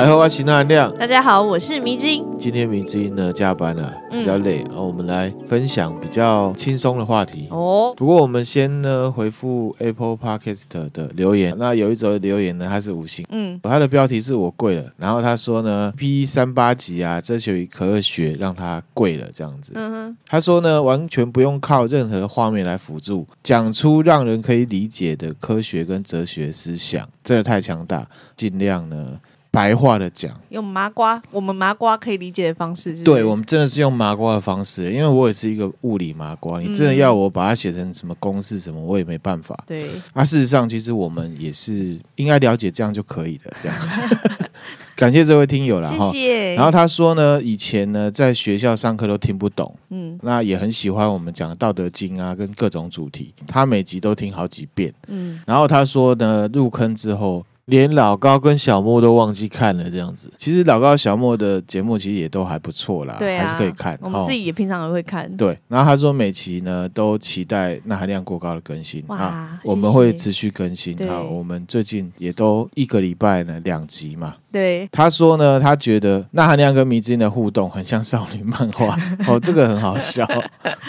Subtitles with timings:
[0.00, 0.96] 大家好，我是那含亮。
[0.96, 2.24] 大家好，我是迷津。
[2.38, 7.92] 今天迷津呢加班了，比较累，然后、我们来分享比较轻松的话题哦。
[7.98, 10.64] 不过我们先呢回复 Apple Podcast
[10.94, 11.54] 的留言。
[11.58, 14.90] 那有一则留言呢，它是五星，嗯，它的标题是我跪了。
[14.96, 19.74] 然后他说呢，P 三八级啊，哲学与科学让他跪了这样子。
[19.74, 28.08] 嗯哼，他说呢，完全不用靠任何的画面来辅助，讲出让人可以理解的科学跟哲学思想，真的太强大。
[28.34, 29.20] 尽量呢。
[29.52, 39.60] 白话的讲，用麻瓜，我们麻瓜可以理解的方式是是，对，我们真的是用麻瓜的方式，因为我也是一个物理麻瓜，你真的要我把它写成什么公式什么，我也没办法。
[39.66, 43.52] 对，啊，事实上，其实我们也是应该了解这样就可以了。
[43.60, 43.76] 这样，
[44.94, 46.54] 感谢这位听友了，谢谢。
[46.54, 55.40] 然后他说呢，以前呢在学校上课都听不懂，嗯，那也很喜欢我们讲的《道德经》啊，跟各种主题，他每集都听好几遍，嗯。
[55.44, 57.44] 然后他说呢，入坑之后。
[57.70, 60.30] 连老高跟小莫都忘记看了，这样子。
[60.36, 63.98] 其实老高小莫的节目其实也都还不错啦，对啊，还是可以看。
[64.02, 65.34] 我们自己也平常也会看。
[65.36, 70.96] 对，然后他说每期呢都期待钠含量过高的更新，啊，我们会持续更新。
[71.08, 74.34] 好，我们最近也都一个礼拜呢两集嘛。
[74.52, 78.98] 对，他说呢，他觉得钠含量跟迷之音的互动很像少女漫画，
[79.28, 80.28] 哦，这个很好笑。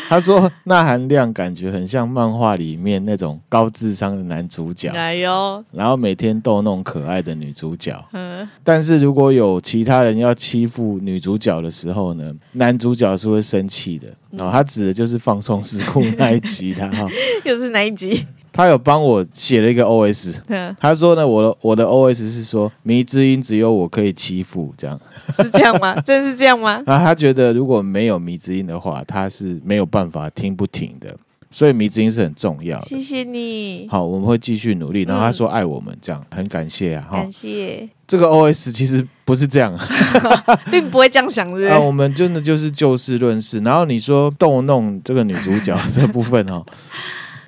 [0.09, 8.00] 他说钠含量感觉很像漫画里面那种高智商的男主角，哎呦，然后每天逗弄可爱的女主角。
[8.14, 14.08] 嗯，但是如果有其他人要欺负女主角的时候呢，男主角是会生气的。
[14.32, 17.08] 然哦，他指的就是放松事故那一集，他哈，
[17.44, 18.26] 又是哪一集？
[18.54, 20.38] 他有帮我写了一个 OS，
[20.78, 25.00] 他说呢，我的我的 OS 是说，迷之音只有我可以欺负，这样
[25.36, 25.96] 是这样吗？
[26.06, 26.84] 真是这样吗？
[26.86, 31.16] 啊，他觉得如果没有迷之音的话，他是没有办法听不停的，
[31.51, 32.85] 所以迷之音是很重要的。
[32.88, 33.88] 谢谢你。
[33.91, 35.03] 好，我们会继续努力。
[35.03, 37.88] 然后他说爱我们，这样很感谢啊，感谢。
[38.07, 39.78] 这个 OS 其实不是这样，
[40.72, 41.69] 并不会这样想的。
[41.72, 43.59] 啊，我们真的就是就事论事。
[43.59, 46.66] 然后你说逗弄这个女主角这部分哦。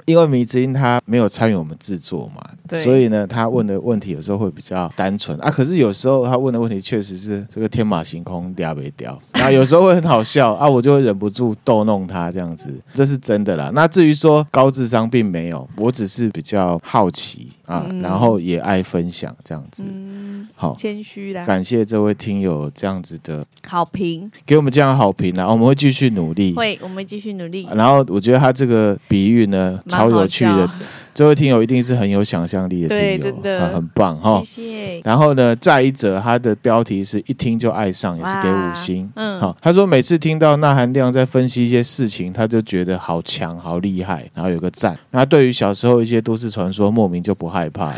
[0.05, 2.43] 因为迷之音他没有参与我们制作嘛，
[2.77, 5.49] 所以呢，他问的问题有时候会比较单纯啊。
[5.49, 9.17] 可是有时候他问的问题确实是这个天马行空，嗲没嗲。
[9.33, 13.71] 那有时候会很好笑 啊，我就会忍不住逗弄他这样子，这是真的啦。
[13.73, 19.83] 那至于说高智商并没有，我只是比较好奇啊，嗯、然后也爱分享这样子。
[19.87, 21.45] 嗯，好，谦虚啦。
[21.45, 26.53] 感谢这位听友这样子的好评，给我们这样的好评啊，我们会继续努力。
[26.53, 27.67] 会，我们会继续努力。
[27.73, 29.79] 然后我觉得他这个比喻呢。
[29.93, 30.69] 超有趣的。
[31.13, 34.41] 这位听友一定是很有想象力的听友，对，真的，很棒哈！
[34.43, 35.01] 谢谢。
[35.03, 39.09] 然后呢，再一则，他的标题是一听就爱上，也是给五星。
[39.15, 44.97] 嗯，好，他说每次听到那含量在分析一些事情，他就觉得好强、好厉害，然后有个赞。
[45.11, 47.95] 那对于小时候一些都市传说，莫名就不害怕了。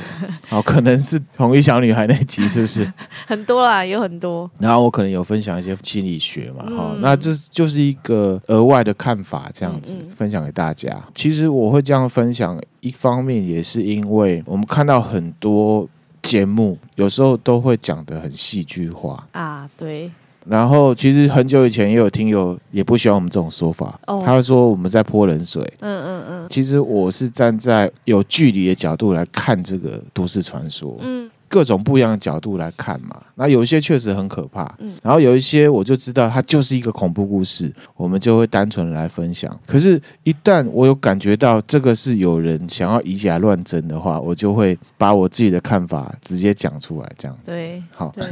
[0.48, 2.92] 好， 可能是同一小女孩那集是不是？
[3.26, 4.50] 很多啦，有很多。
[4.60, 11.02] 然后我可能有分享一些心理学嘛，哈、嗯，那这就是一个额外的看法，这样子、分享给大家。
[11.14, 12.62] 其实我会这样分享。
[12.86, 15.90] 一方面也是因为我们看到很多
[16.22, 20.12] 节目，有时候都会讲得很戏剧化啊，对。
[20.46, 25.64] 然后其实很久以前也有听友也不喜欢我们这种说法，哦、他会说我们在泼冷水。
[25.80, 26.48] 嗯嗯嗯。
[26.48, 30.96] 其实我是站在有距离的角度来看这个都市传说。
[31.02, 31.28] 嗯。
[31.56, 39.58] 各种不一样的角度来看嘛，那有一些确实很可怕，嗯，然后有一些我就知道它就是一个恐怖故事，我们就会单纯来分享。
[39.66, 47.52] 可是，一旦我有感觉到这个是有人想要以假乱真的话，我就会把我自己的看法直接讲出来，这样子。
[47.52, 48.12] 对，好。
[48.14, 48.26] 对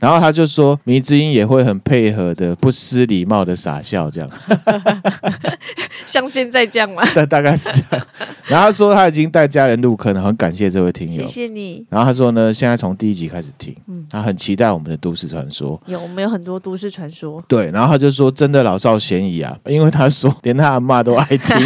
[0.00, 4.30] 然后他就说，迷之音也会很配合的，不失礼貌的傻笑，这样，
[6.06, 7.02] 像现在这样吗？
[7.14, 8.06] 大大概是这样。
[8.46, 11.86] 然后他说他已经带家人入坑了，很感谢这位听友，谢谢你。
[11.90, 15.80] 然后他说呢，现在从第一集开始听，嗯，他很期待我们的都市传说。
[15.86, 17.44] 有，我们有很多都市传说。
[17.46, 21.56] 对，然后他就说，真的老少咸宜啊，因为他说连他阿妈都爱听，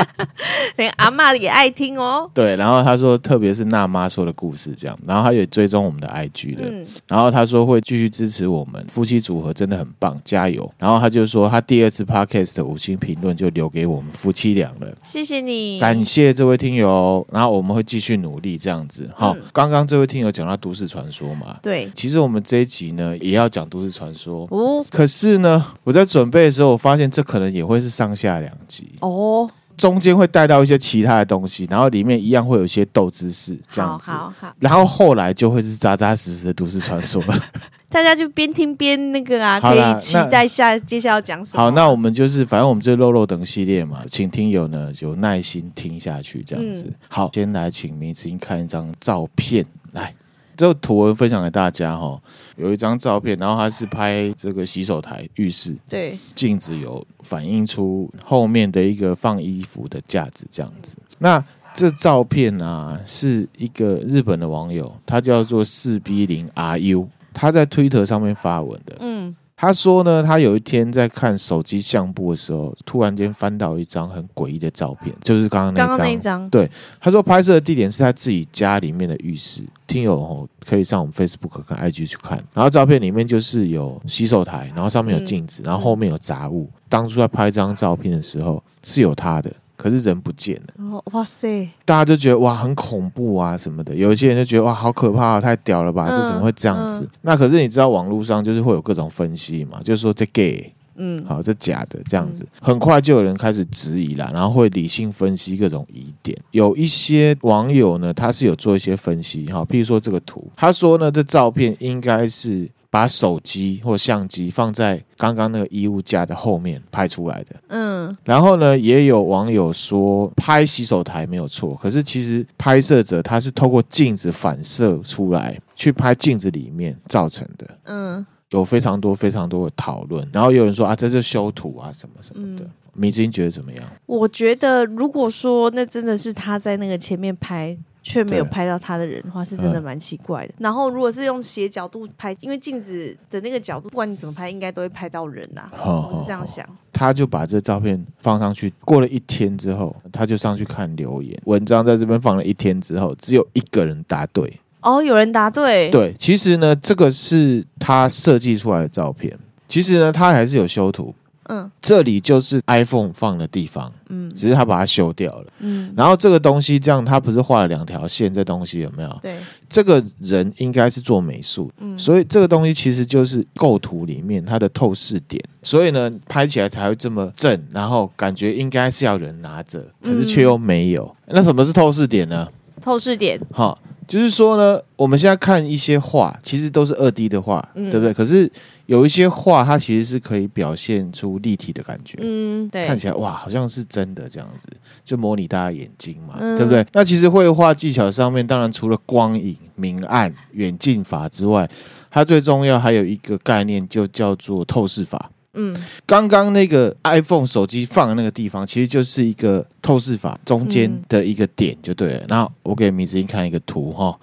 [0.76, 2.28] 连阿妈也爱听哦。
[2.32, 7.65] 对，然后他说，特别是娜妈说的故事这样，然后他也追踪我们的 IG 的，嗯，然后他说。
[7.66, 10.72] 都会继续支持我们夫妻组合，真的很棒，加油！
[10.78, 17.26] 然后他就说，他第二次 podcast 的五星评论就留给我们夫妻俩了，谢谢你，感谢这位听友。
[17.32, 19.10] 然后我们会继续努力，这样子。
[19.16, 24.86] 好，嗯、刚刚这位听友讲到都市传说嘛，对，其实我们这一集呢也要讲都市传说哦。
[24.88, 29.50] 可是呢，我在准备的时候，我发现这可能也会是上下两集哦。
[29.76, 37.38] 中间会带到一些其他的东西，然后里面一样会有一些豆知识这样子，好好好，然后后来就会是扎扎实实的都市传说了。
[37.88, 41.62] 大家就边听边那个啊，可以期待下接下来要讲什么。
[41.62, 46.86] 好，那我们就是反正我们就肉肉等系列嘛，请听友呢有耐心听下去这样子。
[46.88, 50.12] 嗯、好，先来请明子英看一张照片来。
[50.56, 52.20] 这个图文分享给大家哈，
[52.56, 60.98] 有一张照片，然后它是拍这个洗手台浴室，对，镜子有反映出后面的一个放衣服的架子这样子。
[61.18, 61.42] 那
[61.74, 69.36] 这照片啊，是一个日本的网友，他叫做四 B 零 RU，他在推特上面发文的，嗯。
[69.58, 75.88] 他说呢，他有一天在看手机相簿的时候，突然间翻到一张很诡异的照片，就是刚刚那张。
[75.88, 76.50] 刚刚那张。
[76.50, 76.70] 对，
[77.00, 79.62] 他说拍摄的地点是他自己家里面的浴室。
[79.86, 82.36] 听友哦，可以上我们 Facebook 跟 IG 去看。
[82.52, 86.68] 然后照片里面就是有洗手台，然后上面有镜子，然后后面有杂物。
[86.88, 89.50] 当初在拍这张照片的时候，是有他的。
[89.76, 91.68] 可是人不见了，哦，哇塞！
[91.84, 97.08] 大家就觉得哇很恐怖啊什么的，有一些人就觉得哇好可怕啊，太屌了吧，这怎么会这样子？
[97.22, 106.36] 那可是你知道网络上就是会有各种分析嘛，就是说这 gay，嗯，好这假的这样子，嗯、很快就有人开始质疑了，然后会理性分析各种疑点。
[106.52, 112.68] 有一些网友呢，他是有做一些分析哈，譬如说这个图，他说呢这照片应该是。
[112.96, 117.54] 把手机或相机放在刚刚那个衣物架的后面拍出来的。
[117.68, 127.68] 嗯，然后呢，也有网友说拍洗手台没有错，可是其实拍摄者他是透过镜子反射出来，去拍镜子里面造成的。
[127.84, 132.64] 嗯，有非常多非常多的讨论，然后有人说啊，这是修图啊什么什么的。
[132.94, 133.84] 迷之音觉得怎么样？
[134.06, 137.76] 我觉得如果说那真的是他在那个前面拍。
[138.06, 140.54] 却没有拍到他的人的话，是真的蛮奇怪的。
[140.58, 145.82] 然后，如果是用斜角度拍，因为镜子的那个角度，不管你怎么拍，应该都会拍到人呐、啊。
[145.84, 146.64] 哦、我是这样想。
[146.92, 151.36] 他就把这照片放上去，过了一天之后，他就上去看留言。
[151.46, 154.60] 文章在这边放了一天之后，只有一个人答对。
[154.82, 155.90] 哦，有人答对。
[155.90, 159.36] 对，其实呢，这个是他设计出来的照片。
[159.66, 161.12] 其实呢，他还是有修图。
[161.48, 169.18] 嗯，这里就是 iPhone 放的地方，嗯，只是他把它修掉了，嗯，然后这个东西这样，他不是画了两条线，这东西有没有？
[169.22, 169.36] 对，
[169.68, 181.04] 这个人应该是做美术，嗯，所以这个东西其实就是构图里面它的透视点，所以呢，拍起来才会这么正，然后感觉应该是要人拿着，可是却又没有。
[181.26, 182.48] 嗯，那什么是透视点呢？
[182.80, 188.12] 透视点，好，就是说呢，我们现在看一些画，其实都是二 D 的画，嗯，对不对？
[188.12, 188.48] 可是
[188.86, 194.66] 有一些画，它其实是可以表现出立体的感觉，嗯，对，看起来哇，好像是真的这样子，
[195.04, 196.86] 就模拟大家眼睛嘛，嗯、对不对？
[196.92, 201.68] 那其实绘画技巧上面，当然除了光影、明暗、远近法之外，
[202.10, 205.30] 它最重要还有一个概念，就叫做透视法。
[205.58, 205.74] 嗯，
[206.04, 212.26] 刚刚那个 iPhone 手机放的那个地方，其实就是一个透视法中间的一个点，就对了。
[212.28, 214.14] 然后我给米子英看一个图哈，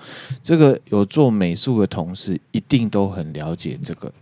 [0.44, 4.14] 这个有做美术的同事一定都很了解这个。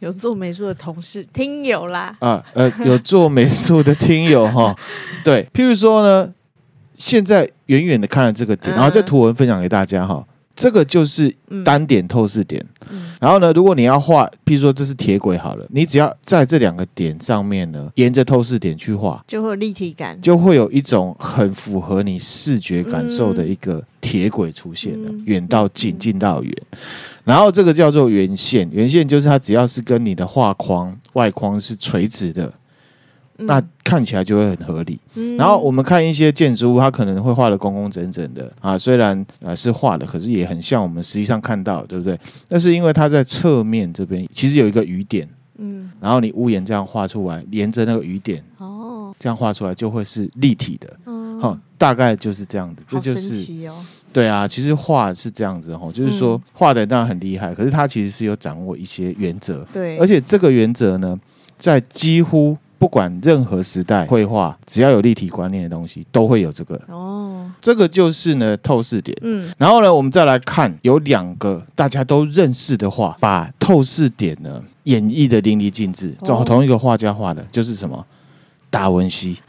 [0.00, 4.74] 有做美术的同事听友啦，啊呃，有做美术的听友 哈，
[5.24, 6.32] 对，譬如说呢，
[6.96, 10.24] 现在远远的看了这个点，然后这图文分享给大家哈，
[10.54, 26.52] 这个就是单点透视点，嗯、然后呢，如果你要画，譬如说这是铁轨好了，你只要在这两个点上面呢，沿着透视点去画，就会有立体感，就会有一种很符合你视觉感受的一个铁轨出现了，远、嗯、到近，近到远。
[27.28, 32.50] 然后这个叫做圆线，圆线就是它只要是跟你的画框外框是垂直的，
[33.36, 34.98] 嗯、那看起来就会很合理。
[35.12, 42.18] 嗯、然后我们看一些建筑物，它可能会画的工工整整的啊，虽然啊是画的，可是也很像我们实际上看到，对不对？
[42.48, 53.68] 那是因为它在侧面这边其实有一个雨点，嗯，然后你屋檐这样画出来，沿着那个雨点哦，这样画出来就会是立体的，嗯，好，大概就是这样子，这就是。
[54.12, 59.66] 对啊，其实画是这样子哈，就是说画的当然很厉害，可是他其实是有掌握一些原则。
[59.72, 61.18] 对，而且这个原则呢，
[61.58, 66.80] 在几乎不管任何时代绘画，只要有立体观念的东西，都会有这个。
[66.88, 69.16] 哦，这个就是呢透视点。
[69.20, 78.04] 嗯，然后呢，我们再来看有两个大家都认识的画，把透视点呢演绎的淋漓尽致，同同一个画家画的，就是什么
[78.70, 79.36] 达文西。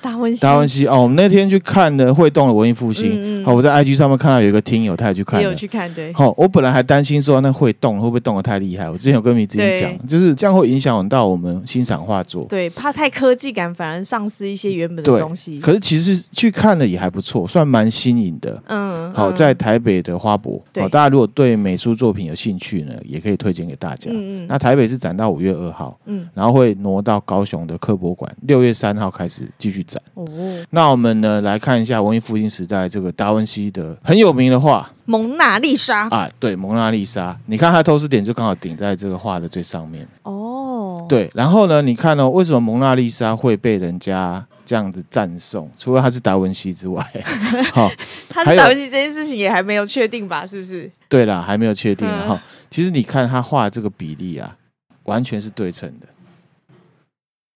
[0.00, 3.10] 达文西，达文西哦，我们那天去看的会动的文艺复兴。
[3.12, 3.44] 嗯嗯。
[3.44, 6.12] 好，我在 IG 上面看到有一个听友，他也去看，也有去看，对。
[6.12, 12.46] 好，我本来还担心说那会动会不会动的太厉害，我之前有跟你之前讲，就是这样会影响到我们欣赏画作。
[12.48, 15.58] 对，怕太科技感，反而丧失一些原本的东西。
[15.60, 18.62] 可是其实去看了也还不错，算蛮新颖的。
[18.66, 19.12] 嗯。
[19.12, 24.10] 好，在台北的花博，好，大家如果对美术作品有兴趣呢，也可以推荐给大家。
[24.12, 24.46] 嗯嗯。
[24.48, 30.02] 那台北是展到五月二号，嗯，然后会挪到高雄的科博馆，六月三号开始继续展。
[30.14, 30.26] 哦。
[30.70, 40.06] 那我们呢来看一下文艺复兴时代这个达文西的很有名的画《蒙娜丽莎》啊，对，《蒙娜丽莎》，你看它透视点就刚好顶在这个画的最上面。
[40.22, 45.68] 哦，对，然后呢，你看哦，为什么蒙娜丽莎会被人家这样子赞颂？
[45.76, 47.04] 除了他是达文西之外，
[47.74, 47.90] 好，
[48.28, 50.46] 他是达文西这件事情也还没有确定吧？
[50.46, 50.90] 是不是？
[51.08, 52.34] 对啦，还没有确定哈。
[52.34, 54.56] 嗯、其实你看他画这个比例啊，
[55.04, 56.06] 完全是对称的。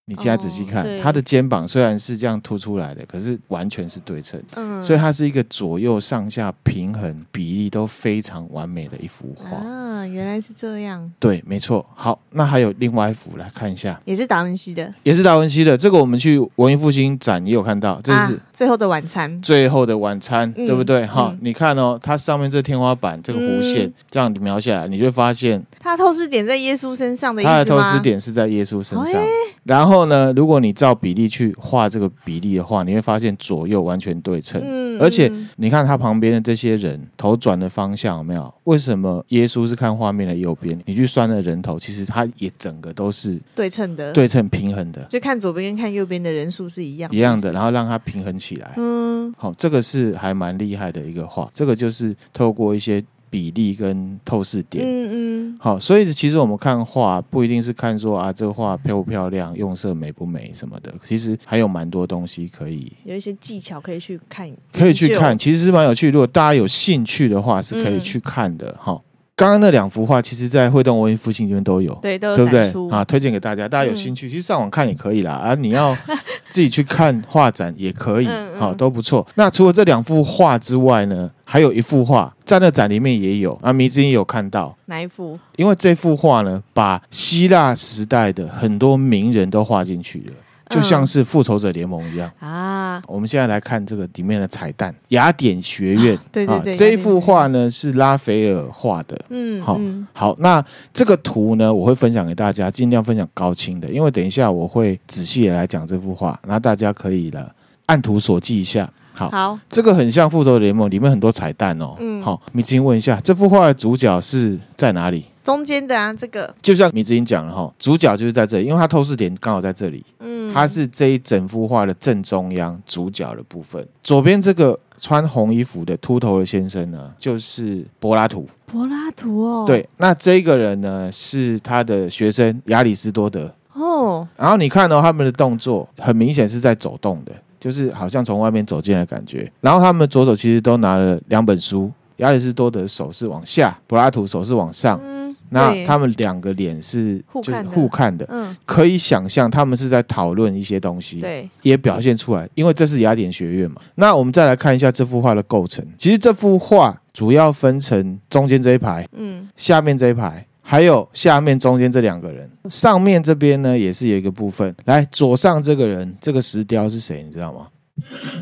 [0.06, 11.86] 你现在仔细看，他的肩膀虽然是这样凸出来的，可是完全是对称，嗯，所以它是一个左右上下平衡比例都非常完美的一幅画啊，原来是这样，对，没错。
[11.94, 15.74] 好，那还有另外一幅来看一下，也是达文西的，也是达文西的。
[15.74, 21.06] 这个我们去文艺复兴展也有看到，这是最后的晚餐，最后的晚餐，对不对？
[21.06, 29.22] 哈，你看哦，它上面这天花板这个弧线这样描下来，你就会发现它透视点在耶稣身上的意思的透视点是在耶稣身上。
[29.64, 34.60] 然后呢，如果你照比例去画这个比例的话，你会发现左右完全对称。
[34.64, 38.52] 嗯，而且你看他旁边的这些人头转的方向有没有？
[38.64, 40.78] 为什么耶稣是看画面的右边？
[40.86, 45.06] 你去算那人头，其实他也整个都是对称的，对称平衡的。
[45.10, 48.72] 就看左边跟看右边的人数是一样的，一样的，然后让它平衡起来。
[48.76, 51.48] 嗯，好，这个是还蛮厉害的一个画。
[51.52, 53.04] 这个就是透过一些。
[53.34, 66.12] 比例跟透视点，嗯嗯，好，所以其实我们看画不一定是看说啊，这个画漂不漂亮，用色美不美什么的，其实还有蛮多东西可以，有一些技巧可以去看，可以去看，其实是蛮有趣。
[66.12, 68.72] 如果大家有兴趣的话，是可以去看的。
[68.78, 69.00] 哈、嗯，
[69.34, 72.72] 刚刚那两幅画，其实在会动文艺复兴这边都有，对，都有对不对？
[72.96, 75.32] 啊，推荐给大家，大家有兴趣，嗯、其实上网看也可以啦。
[75.32, 75.92] 啊，你要
[76.50, 78.26] 自己去看画展也可以，
[78.56, 79.26] 好、嗯，都不错。
[79.34, 81.28] 那除了这两幅画之外呢？
[81.46, 85.38] 还有一幅画在那展里面也有啊，迷之音有看到哪一幅？
[85.56, 90.32] 因为这幅画呢，把希腊时代的很多名人都画进去了，
[90.68, 93.02] 就像是复仇者联盟一样啊。
[93.08, 96.18] 我们现在来看这个里面的彩蛋，雅典学院。
[96.30, 99.18] 对对对，这一幅画呢是拉斐尔画的。
[99.30, 99.80] 嗯，好，
[100.12, 107.52] 好，那这个图呢，我会分享给大家，尽量分享高清的，因为等一下我会仔细的来讲这幅画，那大家可以了
[107.86, 108.88] 按图索骥一下。
[109.14, 111.94] 好，好，这个很像《复仇者联盟》里面很多彩蛋哦。
[112.00, 115.24] 嗯，好，米之英问一下，这幅画的主角是在哪里？
[115.44, 120.04] 中间的啊，这个就像米之英讲了哈，主角就是在这里，因为它透视点刚好在这里。
[120.18, 123.86] 嗯，它是这一整幅画的正中央，主角的部分。
[124.02, 128.48] 左边这个穿红衣服的秃头的先生呢，就是柏拉图。
[128.66, 133.54] 柏拉图哦，对，那这个人呢是他的学生亚里士多德。
[133.74, 137.32] 哦，然后你看到、哦、他们的动作，很明显是在走动的。
[137.64, 153.80] 就是好像从外面走进来的感觉，然后他们左手其实都拿了两本书，亚里士多德手是往下，柏拉图手是往上，嗯，那他们两个脸是互看互看的，嗯，可以想象他们是在讨论一些东西，对，也表现出来，因为这是雅典学院嘛。
[153.94, 160.46] 那我们再来看一下这幅画的构成，其实这幅画主要分成中间这一排，嗯，下面这一排。
[160.66, 164.74] 还有下面中间这两个人，上面这边呢也是有一个部分。
[164.86, 167.22] 来，左上这个人，这个石雕是谁？
[167.22, 167.68] 你知道吗？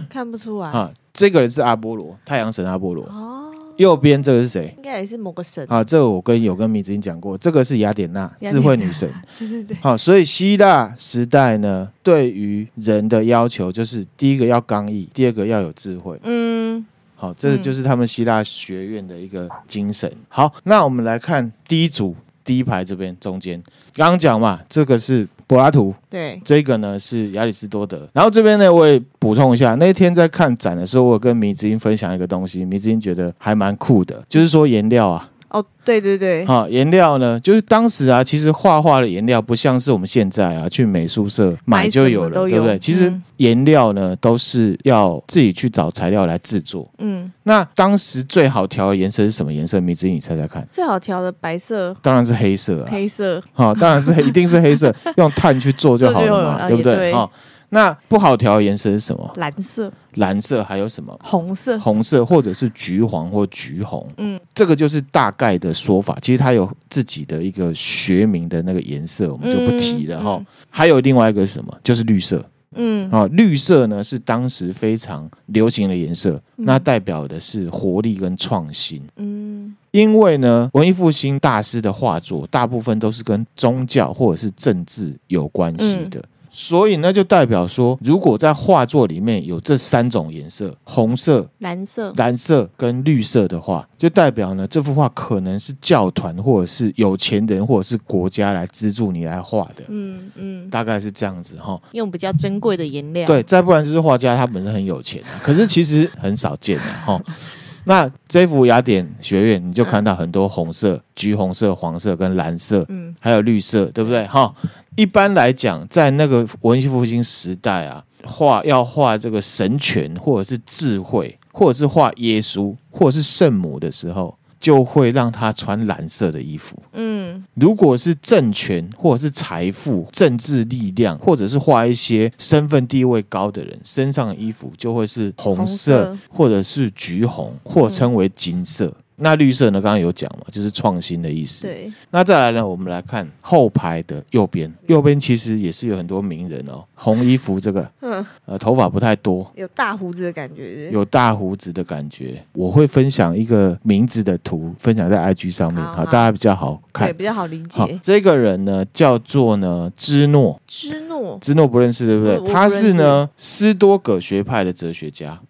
[0.09, 0.91] 看不出来啊。
[1.13, 3.05] 这个人是阿波罗，太阳神阿波罗。
[3.07, 3.41] 哦。
[3.79, 4.73] 右边这个是谁？
[4.77, 5.83] 应该也是某个神啊。
[5.83, 9.11] 这个我跟有跟米子音讲过，这个是雅典娜，智慧女神。
[9.41, 9.77] 对对对。
[9.81, 16.17] 好，所以希腊时代呢，对于人的要求就是第一个要刚毅，第二个要有智慧。
[16.23, 16.87] 嗯。
[17.23, 20.13] 好，这就是他们希腊学院的一个精神。
[20.29, 23.63] 好，那我们来看第一组第一排这边中间，
[23.95, 28.09] 刚刚讲嘛，这个是柏拉图，对，这个呢是亚里士多德。
[28.13, 35.31] 然后这边呢，我也补充一下，那天在看展的时候，我有跟迷之音分享一个东西，迷之音觉得还蛮酷的，就是说颜料啊。
[35.53, 42.79] 哦，对对对，好，颜料呢，就是当时啊，其实画画的颜料不像是我们现在啊，去美术社买就有了，有对不对？
[42.79, 46.89] 其实颜料呢，都是要自己去找材料来制作。
[46.99, 49.79] 嗯，那当时最好调的颜色是什么颜色？
[49.79, 50.67] 米子，你猜猜看。
[50.71, 52.89] 最好调的白色，当然是黑色啊。
[52.91, 57.13] 黑色，好，当然是黑，一定是黑色， 用碳去做就好了嘛，对不对？
[57.13, 57.31] 好。
[57.75, 59.33] 那不好调的颜色是什么？
[59.37, 61.19] 蓝色，蓝色还有什么？
[61.23, 64.07] 红色，红色或者是橘黄或橘红。
[64.19, 66.19] 嗯，这个就是大概的说法。
[66.21, 70.37] 其实它有自己的一个学名的那个颜色，我们就不提了哈。
[70.37, 71.75] 嗯嗯、还有另外一个是什么？
[71.83, 72.45] 就是绿色。
[72.75, 79.03] 嗯，啊，绿色呢是当时非常流行的颜色，嗯、那代表的是活力跟创新。
[79.17, 86.21] 嗯，因为呢，文艺复兴大师的画作大部分都是跟宗教或者是政治有关系的。
[86.21, 99.83] 嗯所以那就代表说，如果在画作里面有这三种颜色——红色、蓝色、蓝色跟绿色的话，就代表呢，这幅画可能是教团或者是有钱人或者是国家来资助你来画的。
[99.89, 101.81] 嗯嗯，大概是这样子哈。
[101.93, 103.27] 用比较珍贵的颜料。
[103.27, 107.19] 对，再不然就是画家他本身很有钱，可是其实很少见的哈。
[107.85, 114.27] 那这幅雅典学院，你就看到很多红色、橘红色、黄色跟蓝色，嗯，还有绿色，对不对？
[114.27, 114.55] 哈。
[114.97, 126.77] 一般来讲，在那个文艺复兴时代啊，画要画这个神权，或者是智慧，或者是画耶稣，或者是圣母的时候，就会让他穿蓝色的衣服。
[126.93, 138.87] 嗯，如果是政权，或者是财富、政治力量，或者是画一些身份地位高的人身上的衣服，就会是红色，红色或者是橘红，或称为金色。
[138.87, 139.81] 嗯那绿色呢？
[139.81, 141.67] 刚刚有讲嘛，就是创新的意思。
[141.67, 141.91] 对。
[142.11, 142.67] 那再来呢？
[142.67, 146.85] 我们来看后排的右边，右边其实也是有很多名人哦。
[146.95, 150.91] 红衣服这个，嗯，呃，头发不太多，有大胡子的感觉。
[150.91, 152.43] 有大胡子的感觉。
[152.53, 157.99] 我会分享一个名字的图，分享在 IG 上面，好，好，大家比较好看，对，比较好理解。
[158.03, 160.61] 这个人呢，叫做呢芝诺。
[160.67, 162.39] 芝诺，芝诺不认识对不对？
[162.39, 165.41] 不他是呢斯多葛学派的哲学家。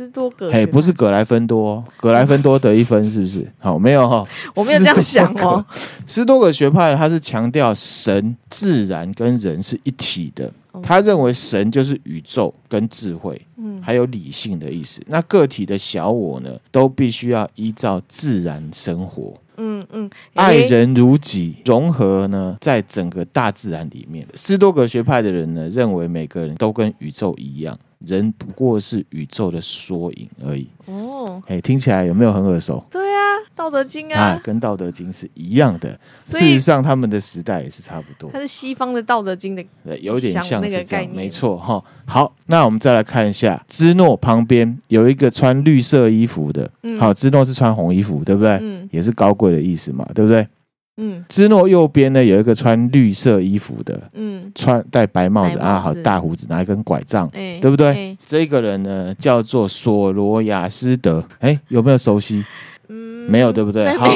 [0.00, 3.46] 斯多葛，嘿，不是葛莱芬多，葛莱芬多得一分是不是？
[3.60, 4.26] 好，没有哈，
[4.56, 5.62] 我没有这样想哦。
[6.06, 10.50] 斯多葛学派他是强调神、自然跟人是一体的，
[10.82, 15.02] 他认为神就是宇宙跟智慧，嗯，还有理性的意思。
[15.08, 24.26] 那个体的小我呢，都必须要依照自然生活，嗯嗯，爱人如己，融合呢在整个大自然里面。
[24.32, 27.78] 斯多葛学派的人呢，认为每个人都跟宇宙一样。
[28.06, 30.68] 人不过是宇宙的缩影而已。
[30.86, 32.84] 哦，哎，听起来有没有很耳熟？
[32.90, 35.98] 对啊，《道德经》啊，啊，跟《道德经》是一样的。
[36.22, 38.30] 事实上，他们的时代也是差不多。
[38.32, 41.82] 它是西方的《道德经》的，对，有点像那个概念，没错哈。
[42.06, 46.68] 好，那我们再来看一下，芝诺旁边有一个穿绿色衣服的。
[46.82, 48.58] 嗯，好，芝诺是穿红衣服，对不对？
[48.60, 50.46] 嗯，也是高贵的意思嘛，对不对？
[51.00, 57.86] 嗯，芝诺右边呢有一个穿绿色衣服的，嗯，穿戴白帽子，啊，好大胡子，拿一根拐杖，欸、对不对？
[57.86, 62.44] 欸、这个人呢叫做索罗亚斯德，哎，有没有熟悉？
[62.88, 63.88] 嗯，没有，对不对？
[63.96, 64.08] 好，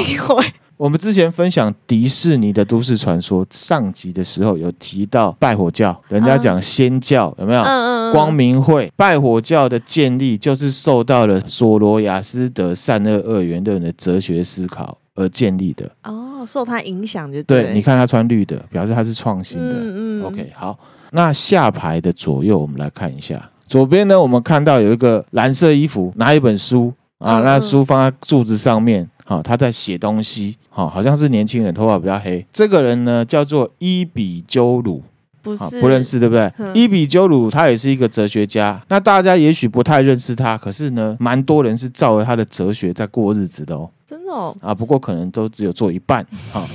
[0.77, 7.61] 我们之前分享迪士尼的都市传说上集的时候有提到拜火教，人家讲仙教有没有？
[7.61, 15.89] 嗯嗯嗯，光明会拜火教的建立就是受到了索罗亚斯德善恶二元论的哲学思考而建立的。
[16.03, 16.34] 哦。
[16.45, 19.73] 受他影响就对，对，你看他穿绿的，表示他是创新的。
[19.73, 20.23] 嗯嗯。
[20.25, 20.77] OK，好，
[21.11, 23.49] 那下排的左右，我们来看一下。
[23.67, 32.45] 左边呢，我们看到有一个蓝色衣服，拿一本书啊，那书放在柱子上面，好，他在写东西，好，好像是年轻人，头发比较黑。
[32.53, 35.01] 这个人呢，叫做伊比鸠鲁，
[35.45, 36.51] 不是不认识，对不对？
[36.57, 43.89] 嗯、伊比鸠鲁他也是一个哲学家，那大家也许不太认识他，可是呢，蛮多人是照着他的哲学在过日子的哦。
[44.05, 46.67] 真的哦啊，不过可能都只有做一半哈。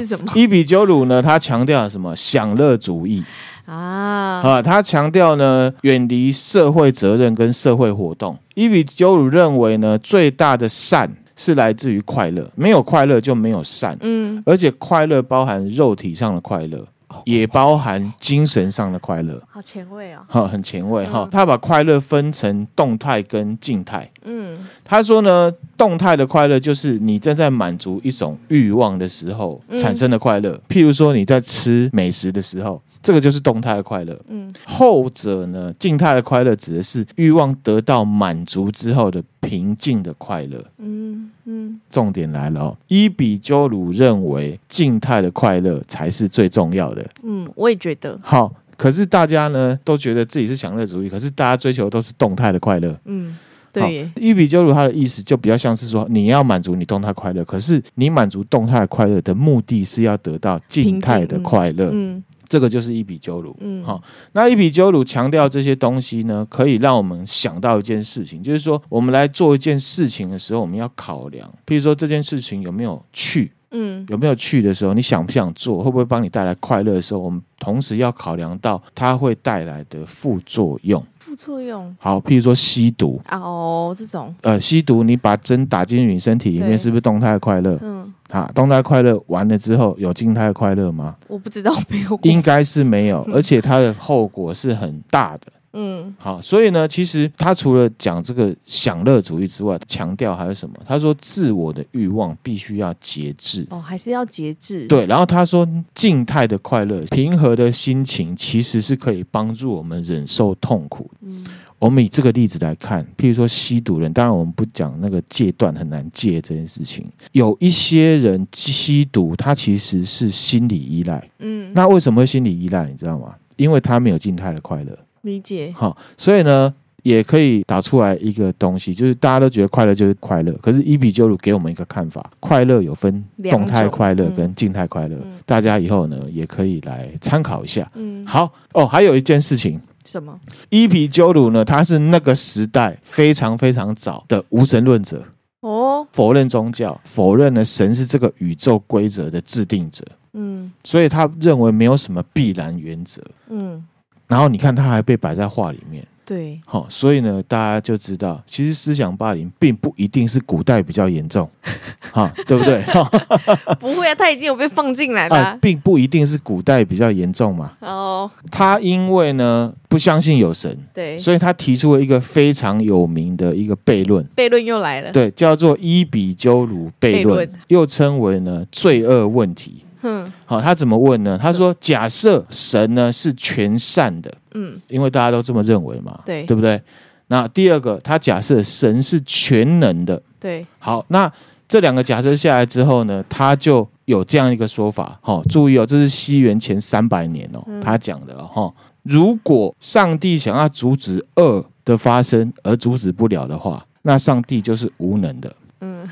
[0.00, 0.32] 是什么？
[0.34, 1.22] 伊比鸠鲁呢？
[1.22, 2.14] 他强调什么？
[2.14, 3.24] 享乐主义
[3.66, 4.60] 啊啊！
[4.60, 8.36] 他强调呢，远离社会责任跟社会活动。
[8.54, 13.96] 伊比鸠鲁认为呢，最大的善是来自于快乐，没有快乐就没有善。
[14.00, 16.84] 嗯，而且快乐包含肉体上的快乐。
[17.24, 21.28] 也包含精神上的快乐，好前卫哦，哈，很前卫哈。
[21.32, 24.10] 他把快乐分成动态跟静态。
[24.24, 32.80] 嗯，他说呢，动态的快乐就是你正在满足一种欲望的时候产生的快乐，譬如说你在吃美食的时候。
[33.06, 53.36] 这个就是动态的快乐，嗯，后者呢，静态的快乐指的是欲望得到满足之后的平静的快乐，嗯嗯，重点来了哦，伊比鸠鲁认为静态的快乐才是最重要的，嗯，我也觉得，好，可是大家呢都觉得自己是享乐主义，可是大家追求都是动态的快乐，嗯，
[53.72, 62.24] 对，伊比鸠鲁他的意思就比较像是说，你要满足你动态快乐，可是你满足动态快乐的目的是要得到静态的快乐，嗯。
[62.48, 81.04] 这个就是一比鸠鲁，嗯，好，那一比鸠鲁强调这些东西呢，可以让我们想到一件事情，就是说，我们来做一件事情的时候，我们要考量，譬如说这件事情有没有趣，嗯，有没有去的时候，你想不想做，会不会帮你带来快乐的时候，我们同时要考量到它会带来的副作用。
[81.18, 87.76] 副作用好，譬如说吸毒哦，这种呃，吸毒你把针打进你身体里面，是不是动态快乐？
[87.82, 91.16] 嗯，啊，动态快乐完了之后有静态快乐吗？
[91.26, 95.52] 我不知道，没有，应该是没有，而且它的后果是很大的。
[95.78, 100.74] 嗯，好，所以呢，其实他除了讲这个享乐主义之外，强调还有什么？
[100.86, 104.86] 他说自我的欲望必须要节制哦，还是要节制。
[104.86, 111.10] 对，然后他说静态的快乐、平和的心情，其实是可以帮助我们忍受痛苦。
[111.20, 111.44] 嗯，
[111.78, 121.28] 我们以这个例子来看，譬如说吸毒人，当然我们不讲那个戒断很难戒这件事情，有一些人吸毒，他其实是心理依赖。
[121.40, 122.88] 嗯，那为什么会心理依赖？
[122.88, 123.34] 你知道吗？
[123.56, 124.98] 因为他没有静态的快乐。
[125.26, 137.90] 理解好，所以呢，也可以打出来一个东西，就是大家都觉得快乐就是快乐，可是伊比鸠鲁给我们一个看法，快乐有分动态快乐跟静态快乐，嗯、大家以后呢也可以来参考一下。
[137.94, 140.40] 嗯，好哦，还有一件事情，什么？
[140.70, 145.22] 伊比鸠鲁呢，他是那个时代非常非常早的无神论者
[145.60, 150.04] 哦，否认宗教，否认了神是这个宇宙规则的制定者。
[150.32, 153.22] 嗯，所以他认为没有什么必然原则。
[153.48, 153.84] 嗯。
[154.26, 156.06] 然后你看，他还被摆在画里面。
[156.24, 161.48] 对，好，所以呢，大家就知道，其实思想霸凌并不一定是古代比较严重，
[162.10, 162.82] 哈，对不对？
[163.78, 167.74] 不会啊，他已经有被放进来了，啊，并不一定是古代比较严重嘛。
[167.78, 179.84] 哦，他因为呢不相信有神，对，所以他提出了一个非常有名的一个悖论，悖论又来了，对，叫做伊比鸠鲁悖论，又称为呢罪恶问题。
[180.06, 181.36] 嗯，好，他怎么问呢？
[181.40, 186.80] 他说：“假设神呢是全善的，嗯，因为大家都这么认为嘛，对，对不对？
[187.26, 190.64] 那第二个，他假设神是全能的，对。
[190.78, 191.30] 好，那
[191.66, 195.18] 这两个假设下来之后呢，他就有这样一个说法。
[195.20, 198.72] 好，注意哦，这是西元前三百年哦，他讲的哦。
[199.02, 205.56] 如果上帝想要阻止恶的发生而阻止不了的话，那上帝就是无能的。
[205.80, 206.08] 嗯。”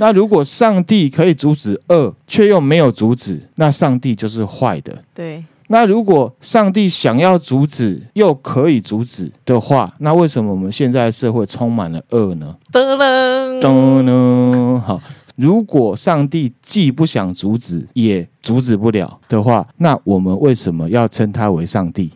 [0.00, 5.04] 那如果上帝可以阻止恶，却又没有阻止，那上帝就是坏的。
[5.14, 5.44] 对。
[5.68, 12.56] 那如果上帝想要阻止，又可以阻止的话，那为什么我们现在社会充满了恶呢？
[12.72, 14.78] 噔噔噔噔。
[14.78, 15.00] 好，
[15.36, 22.10] 如果上帝既不想阻止，也阻止不了的话，那我们为什么要称他为上帝？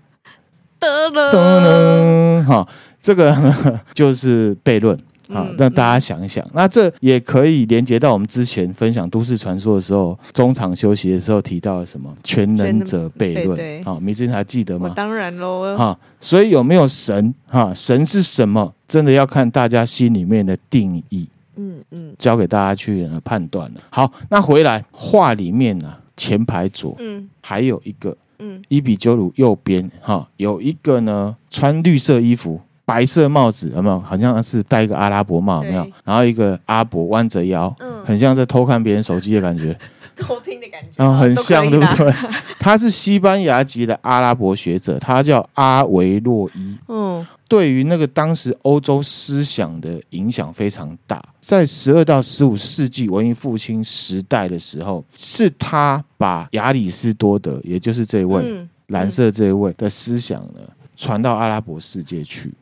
[0.80, 2.42] 噔噔噔噔。
[2.44, 2.66] 好，
[3.00, 3.54] 这个
[3.94, 4.98] 就是悖论。
[5.28, 13.84] 好，让大家想一想，那这也可以连接到我们之前分享都市传说的时候，中场休息的时候提到了什么全能者悖论。
[13.84, 14.92] 好，米之前还记得吗？
[14.94, 15.76] 当然喽。
[15.76, 17.34] 哈，所以有没有神？
[17.46, 18.72] 哈，神是什么？
[18.86, 21.28] 真的要看大家心里面的定义。
[21.56, 23.80] 嗯嗯，交给大家去判断了。
[23.90, 32.60] 好，那回来画里面呢、啊，前排左，嗯，还有一个，嗯，伊比鸠鲁右边，哈，有一个呢，穿绿色衣服。
[32.86, 33.98] 白色帽子有没有？
[34.00, 35.86] 好像是戴一个阿拉伯帽，有没有？
[36.04, 39.76] 然后一个阿伯弯着腰，嗯，很像在偷看别人手机的感觉，
[40.16, 42.14] 偷听的感觉，嗯，很像，对不对？
[42.60, 51.20] 他是西班牙籍的阿拉伯学者，他叫阿维洛伊，嗯，对于那个当时欧洲思想的影响非常大。
[51.40, 60.60] 在十二到十五世纪文艺复兴时代的时候，是他把亚里士多德，也就是这位、嗯、蓝色这一位的思想呢，
[60.96, 62.54] 传到阿拉伯世界去。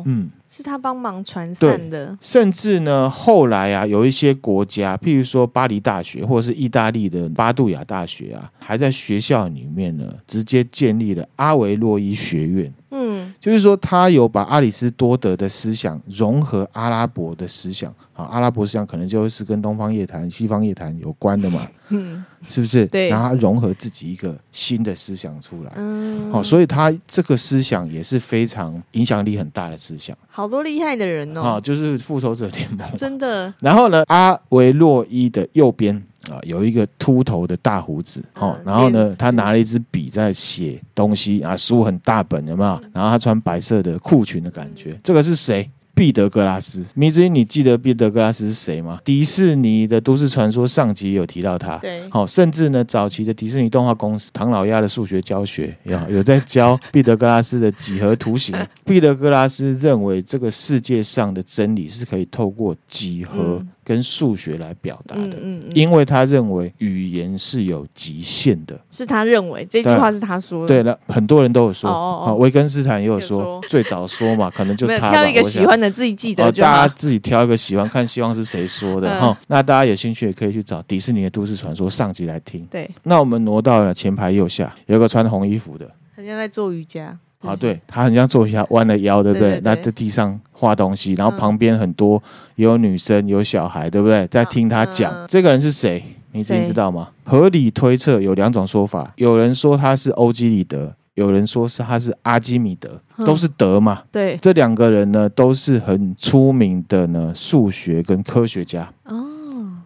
[0.00, 12.72] 哦，嗯，是他帮忙传散的，甚至呢，后来啊，有一些国家，譬如说巴黎大学或者是意大利的巴杜亚大学啊，还在学校里面呢，直接建立了阿维洛伊学院。
[12.92, 21.60] 嗯，就是说他有把阿里斯多德的思想融合阿拉伯的思想，啊，阿拉伯思想可能就是跟东方夜谭、西方夜谭有关的嘛，
[21.90, 22.86] 嗯，是不是？
[22.86, 33.52] 对，然后他融合自己一个新的思想出来，嗯，好，所以他这个思想也是非常影响力很大的思想，好多厉害的人哦，啊，就是复仇者联盟，真的。
[33.60, 36.02] 然后呢，阿维洛伊的右边。
[36.28, 42.80] 啊，有一个秃头的大胡子，哦，然后呢，他拿了一支笔在写东西啊，书很大本，有没有？
[42.92, 45.68] 然后他穿白色的裤裙的感觉，这个是谁？
[46.00, 46.82] 毕德哥拉斯。
[46.94, 48.98] 迷之音，你记得毕德哥拉斯是谁吗？
[49.04, 58.56] 迪士尼的都市传说上集有提到他，对，好，甚至呢，早期的迪士尼动画公司唐老鸭的数学教学有有在教毕德哥拉斯的几何图形。
[58.86, 63.60] 毕德哥拉斯认为这个世界上的真理是可以透过几何。
[63.90, 65.22] 跟数学来表达的。
[65.22, 68.78] 嗯嗯嗯、因为他认为语言是有极限的。
[68.88, 70.68] 是他认为这句话是他说的。
[70.68, 71.90] 对了，很多人都有说。
[71.90, 76.44] 哦哦，维根斯坦也有说，最早说嘛，可能就他挑一个喜欢的自己记得。
[76.44, 79.36] 大家自己挑一个喜欢，看希望是谁说的哈。
[79.48, 82.64] 那大家有兴趣也可以去找迪士尼的都市传说上集来听。
[82.66, 87.18] 对，那我们挪到了前排右下，有一个穿红衣服的，好像在做瑜伽。
[87.42, 89.58] 啊，对，他很像坐一下弯了腰，对不对？
[89.64, 92.22] 那在地上画东西，然后旁边很多
[92.56, 94.26] 有女生有小孩，对不对？
[94.26, 96.04] 在听他讲，这个人是谁？
[96.32, 97.08] 你自己知道吗？
[97.24, 104.02] 合理推测有两种说法，有人说他是欧几里德，有人说是他是阿基米德，都是德嘛。
[104.12, 108.92] 对，这两个人呢都是很出名的呢数学跟科学家。
[109.06, 109.26] 哦，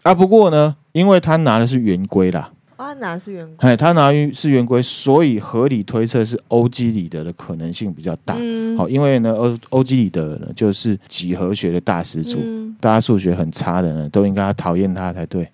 [0.02, 2.50] 啊，不过呢，因为他拿的是圆规啦。
[2.84, 8.36] 他拿是圆规，哎，他拿是圆规，所以合理推测是欧几里得的可能性比较大。
[8.38, 15.48] 嗯，好，因为呢，欧欧几里得呢就是几何学的大师祖，嗯、大家数学很差的呢都应该要讨厌他才对。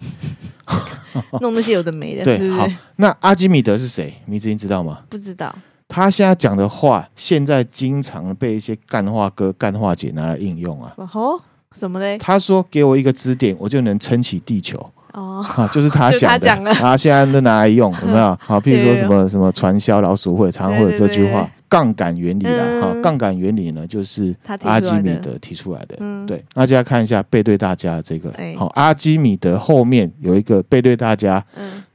[1.40, 2.25] 弄那些有的没的。
[2.25, 2.66] 对，是是好，
[2.97, 4.14] 那阿基米德是谁？
[4.27, 5.01] 你之前知道吗？
[5.09, 5.55] 不知道。
[5.88, 10.95] 他现在讲的话，现在经常被一些干话哥、干话姐拿来应用啊。
[10.97, 11.40] 哦，
[11.75, 12.16] 什么嘞？
[12.19, 14.79] 他说：“给我一个支点，我就能撑起地球。”
[15.12, 18.37] 哦，啊，就是他 讲的，然后现在都拿来用，有没有？
[18.40, 25.96] 好，譬如说什么什么传销老鼠会常会有这句话，杠杆原理啦，哈，杠杆原理呢，就是阿基米德提出来的。
[26.27, 31.44] 对，那大家看一下背对大家这个，好，阿基米德后面有一个背对大家，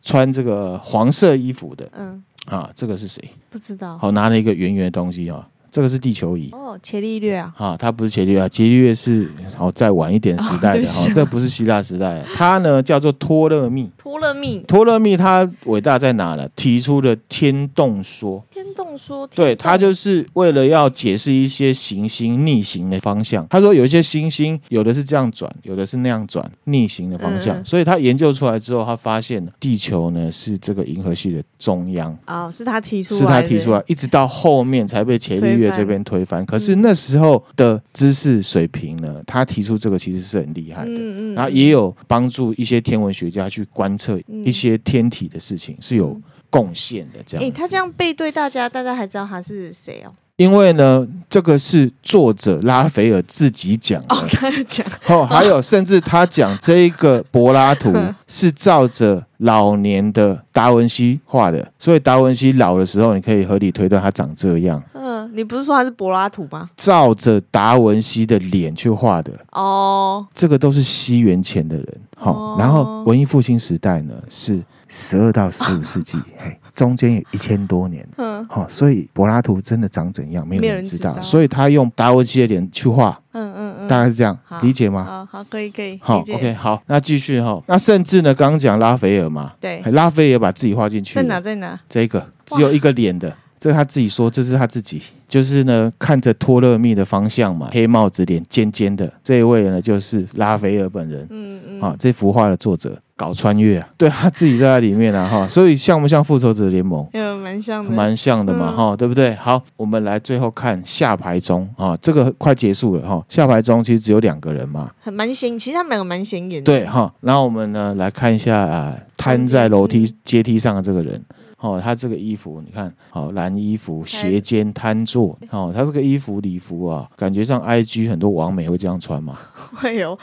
[0.02, 3.24] 穿这个黄色衣服的，嗯，啊，这个是谁？
[3.50, 3.98] 不知道。
[3.98, 5.48] 好，拿了一个圆圆的东西啊。
[5.76, 6.50] 这个是地球仪。
[6.54, 16.48] 哦，伽利略啊，啊，它不是伽利略啊，伽利略是好再晚一点时代的哈，这不是希腊时代，它呢叫做托勒密，托勒密，托勒密，他伟大在哪呢？
[16.56, 23.46] 提出了天动说，天动说，对，他就是为了要解释一些行星逆行的方向。
[23.50, 27.66] 他说有一些行星，有的是这样转，有的是那样转，逆行的方向。
[27.66, 32.18] 所以他研究出来之后，他发现地球呢是这个银河系的中央。
[32.28, 39.22] 哦，是他提出，是他提出来，一直到后面才被伽利略这边推翻，可是那时候的知识水平呢？
[39.26, 47.20] 他提出这个其实是很厉害的，嗯嗯，然后也有帮助一些天文学家去观测一些天体的事情，是有贡献的。
[47.26, 50.14] 这样，哎，他这样背对大家，大家还知道他是谁哦？
[50.38, 57.94] 因为呢，这个是作者拉斐尔自己讲的，哦，他讲 哦，还有甚至他讲这一个柏拉图
[58.28, 64.84] 是照着老年的达文西画的，所以达文西老的时候，你可以合理推断他长这样。
[64.94, 66.70] 嗯，你不是说他是柏拉图吗？
[66.76, 71.88] 照着达文西的脸去画的哦，这个都是西元前的人。
[72.18, 76.60] 好，哦，然后文艺复兴时代呢是十二到十五世纪， 嘿。
[76.76, 85.04] 中间有一千多年，嗯，好，所以柏拉图真的长怎样，没有人知道，所以他用达文西的脸去画，嗯嗯嗯，大概是这样，理解吗？
[85.04, 91.80] 好，好，可以，可以，好，OK，好，那继续哈，那甚至呢，刚刚讲拉斐尔嘛，对，拉斐尔把自己画进去，在哪，在哪？
[91.88, 103.00] 这个只有一个脸的，这他自己说，这是他自己，就是呢，看着托勒密的方向嘛，黑帽子，脸尖尖的，这一位呢，就是拉斐尔本人，嗯嗯，啊，这幅画的作者。
[103.18, 107.08] 搞穿越啊， 对他自己在里面啊，哈，所以像不像复仇者联盟？
[107.14, 109.34] 嗯，蛮像的，蛮像的嘛，哈、嗯，对不对？
[109.36, 117.14] 好，我们来最后看下排中啊，这个快结束了哈，下排中其实只有两个人嘛，很蛮显，其实他们两个蛮显眼的，对哈。
[117.22, 121.22] 然后我们呢来看一下啊，瘫在楼梯阶梯上的这个人。
[121.66, 129.36] 哦，他这个衣服你看，好蓝衣服斜肩瘫坐，哦，他这个衣服礼服啊，感觉上 IG 很多网美会这样穿嘛？
[129.76, 130.18] 会有，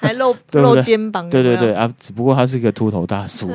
[0.00, 3.50] 还露 露肩膀，对对对啊，只不过他是一个秃头大叔？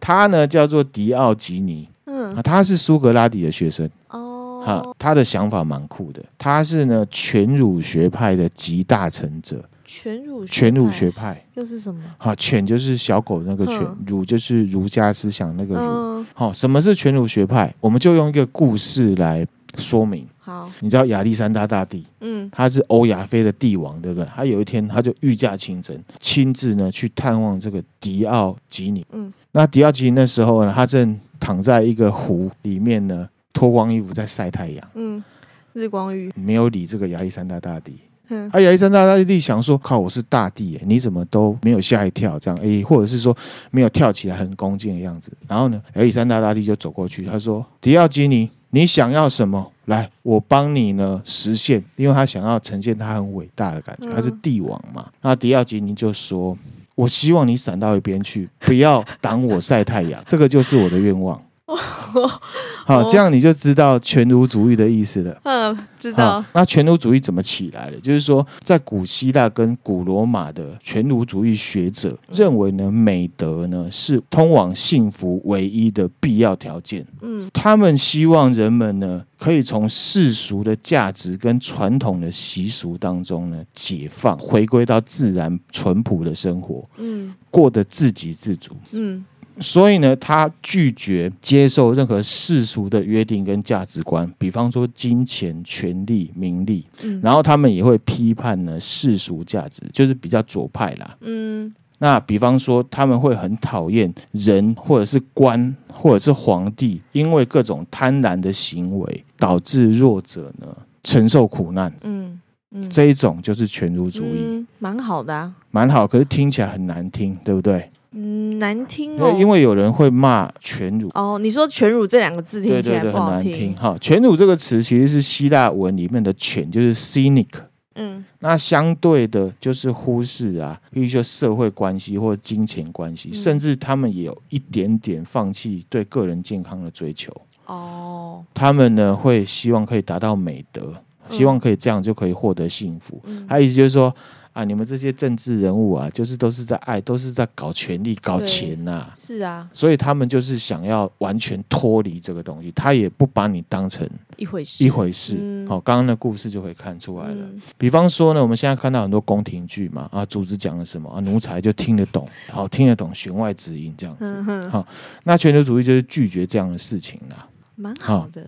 [0.00, 3.88] 他呢叫做迪奥吉尼，嗯，他是苏格拉底的学生。
[4.10, 9.62] 哦，哈，他的想法蛮酷的，他是呢全儒学派的集大成者。
[9.90, 12.02] 全儒犬儒学派又是什么？
[12.18, 16.26] 好，犬就是小狗那个犬，儒就是儒家思想那个儒。
[16.34, 17.74] 好，什么是犬儒学派？
[17.80, 19.46] 我们就用一个故事来
[19.78, 20.28] 说明。
[20.38, 24.26] 好，你知道亚历山大大帝，嗯，他是欧亚非的帝王，对不对？
[24.26, 29.06] 他有一天他就御驾亲征，亲自呢去探望这个迪奥吉尼。
[29.12, 34.88] 嗯，那迪奥吉尼那时候呢，他正躺在一个湖里面呢，脱光衣服在晒太阳。
[34.94, 35.24] 嗯，
[35.72, 37.98] 日光浴，没有理这个亚历山大大帝。
[38.28, 42.38] 嗯，亚历山大大帝想说：“靠，我是大帝，你怎么都没有吓一跳？
[42.38, 43.36] 这样，哎，或者是说
[43.70, 49.72] 没有跳起来很恭敬的样子。”然后呢，亚历山大大帝就走过去，他说：“迪奥吉尼，你想要什么？
[49.86, 51.82] 来，我帮你呢实现。
[51.96, 55.08] 因为他想要呈现他很伟大的感觉，他是帝王嘛。
[55.22, 56.56] 那迪奥吉尼就说：
[56.94, 61.40] 我希望你闪到一边去，不要挡我晒太阳，这个就是我的愿望。”
[62.86, 65.38] 好，这样你就知道全奴主义的意思了。
[65.44, 66.42] 嗯，知道。
[66.54, 68.00] 那全奴主义怎么起来的？
[68.00, 77.06] 就是说，在古希腊跟古罗马的全奴主义学者认为呢，美德呢是通往幸福唯一的必要条件。
[77.20, 86.88] 嗯，他们希望人们呢可以从世俗的价值跟传统的习俗当中呢解放，回归到自然淳朴的生活。
[86.96, 88.74] 嗯，过得自给自足。
[88.92, 89.22] 嗯。
[89.60, 96.86] 所以呢，他拒绝接受任何世俗的约定跟价值观，比方说金钱、权力、名利。
[97.02, 101.16] 嗯，然后他们也会批判呢世俗价值，就是比较左派啦。
[101.22, 110.66] 嗯，那比方说他们会很讨厌人或者是官或者是皇帝，因为各种贪婪的行为导致弱者呢
[111.02, 111.92] 承受苦难。
[112.02, 112.40] 嗯
[112.70, 117.90] 嗯，这一种就是全儒主义，嗯，蛮好的啊，蛮好，可是听起来很难听，对不对？
[118.12, 121.38] 嗯，难听哦，因为有人会骂全儒哦。
[121.38, 123.94] 你说“全儒”这两个字听起来不好听，哈。
[124.00, 127.48] “全儒”这个词其实是希腊文里面的“犬”，就是 cynic。
[127.96, 137.30] 嗯，那相对的就是忽视啊，比如说社会关系或者金钱关系，嗯，甚至他们也有一点点放弃对个人健康的追求。
[137.66, 140.94] 哦，他们呢会希望可以达到美德，
[141.28, 143.20] 希望可以这样就可以获得幸福。
[143.24, 144.14] 嗯，他意思就是说。
[144.58, 144.64] 啊！
[144.64, 149.10] 你们这些政治人物啊，就是都是在爱，都是在搞权力、搞钱呐、啊。
[149.14, 154.04] 是啊，所以他们就是想要完全脱离这个东西，他也不把你当成
[154.36, 154.84] 一回事。
[154.84, 155.36] 一回事。
[155.36, 157.62] 好、嗯，刚、哦、刚的故事就可以看出来了、嗯。
[157.76, 164.42] 比方说呢，我们现在看到很多宫廷剧嘛，啊，主子讲了什么啊，奴才就听得懂，好听得懂弦外之音这样子。
[164.42, 164.86] 好、嗯哦，
[165.22, 168.44] 那全球主义就是拒绝这样的事情啦，蛮好的。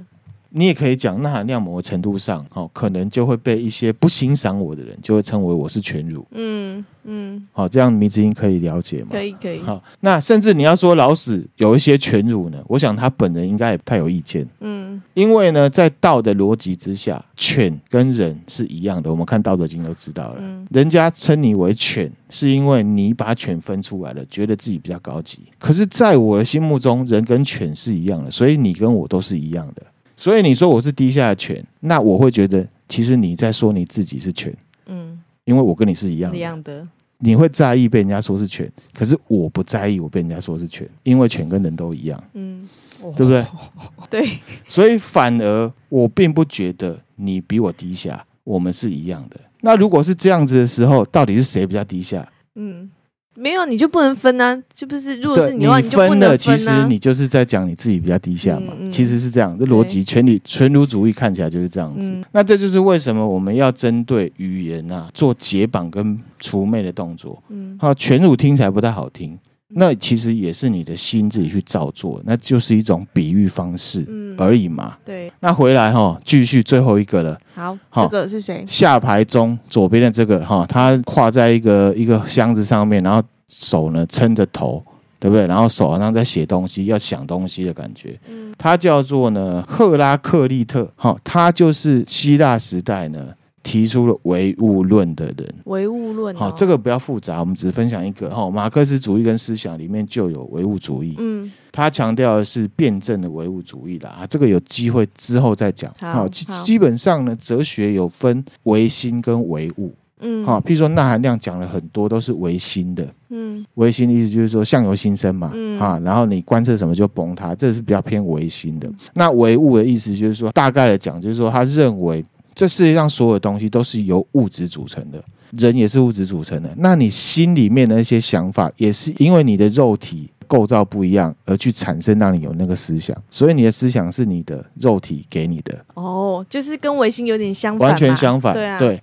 [0.51, 6.27] 哦你也可以讲，那含量某个程度上，哦，可能就会被一些不欣赏我的人，就会称为我是全儒。
[6.33, 9.09] 嗯嗯，好，这样迷之音可以了解吗？
[9.13, 9.61] 可以可以。
[9.61, 14.47] 好，那甚至你要说老子有一些全儒呢，我想他本人应该也不太有意见。
[14.59, 19.09] 嗯，因为呢，在道的逻辑之下，犬跟人是一样的。
[19.09, 25.39] 我们看《道德经》都知道了，嗯，人家称你为犬，是因为你把犬分出来了，觉得自己比较高级。
[25.59, 29.83] 可是，在我的心目中，人跟犬是一样的，所以你跟我都是一样的。
[30.21, 34.55] 所以你说我是低下的犬，那我会觉得其实你在说你自己是犬，
[34.85, 36.87] 嗯，因为我跟你是一样的，一样的。
[37.23, 42.69] 你会在意被人家说是犬，可是我不在意我被人家说是犬，因为犬跟人都一样，嗯，
[43.17, 43.43] 对不对？
[44.11, 44.29] 对。
[44.69, 49.41] 所以反而我并不觉得你比我低下，我们是一样的。
[49.63, 52.29] 那如果是这样子的时候，到底是谁比较低下？
[52.57, 52.91] 嗯。
[53.41, 54.63] 没有，你就不能分呢、啊？
[54.75, 58.75] 就不是，如果是你的话，你就不能分、啊、其实你就是在讲你自己比较低下嘛。
[58.79, 62.23] 嗯嗯、其实是这样，这逻辑，全理全儒主义看起来就是这样子、嗯。
[62.33, 67.43] 那这就是为什么我们要针对语言啊做解绑跟除魅的动作。
[67.49, 69.39] 嗯，好，全儒听起来不太好听。
[69.73, 74.05] 那其实也是你的心自己去照做，那就是一种比喻方式
[74.37, 74.97] 而已嘛。
[74.97, 75.33] 嗯、对。
[75.41, 77.39] 那回来哈，继续最后一个了。
[77.55, 78.65] 好，这个是谁？
[78.67, 84.83] 下排中左边的这个哈，他跨在一个一个箱子上面，然后手呢撑着头，
[85.19, 85.47] 对不对？
[85.47, 88.19] 然后手好像在写东西，要想东西的感觉。
[88.29, 88.53] 嗯。
[88.59, 93.29] 他叫做呢赫拉克利特，哈，他就是希腊时代呢。
[93.63, 98.51] 提出了唯物论的人，唯物论好，这个不要复杂，我们只分享一个哈。
[98.51, 105.93] 马克思主义跟思想里面就有唯物主义，嗯，他强调的是辩证的唯物主义啦啊，这个有机会之后再讲。
[105.99, 118.91] 好，基基本上呢，哲学有分唯心跟唯物，嗯，好，譬如说钠含量讲了很多都是唯心的，嗯，唯心的意思就是说相由心生嘛，嗯，啊，然后你观测什么就崩塌，这是比较偏唯心的。
[119.13, 122.25] 那唯物的意思就是说，大概的讲就是说，他认为。
[122.61, 126.69] 这世界上所有东西都是由物质组成的，人也是物质组成的。
[126.77, 133.17] 那你心里面的那些想法，也是因为你的肉体构造不一样而去产生，让你有那个思想。
[133.31, 135.75] 所以你的思想是你的肉体给你的。
[135.95, 138.53] 哦，就是跟唯心有点相反，完全相反。
[138.53, 139.03] 对啊，对。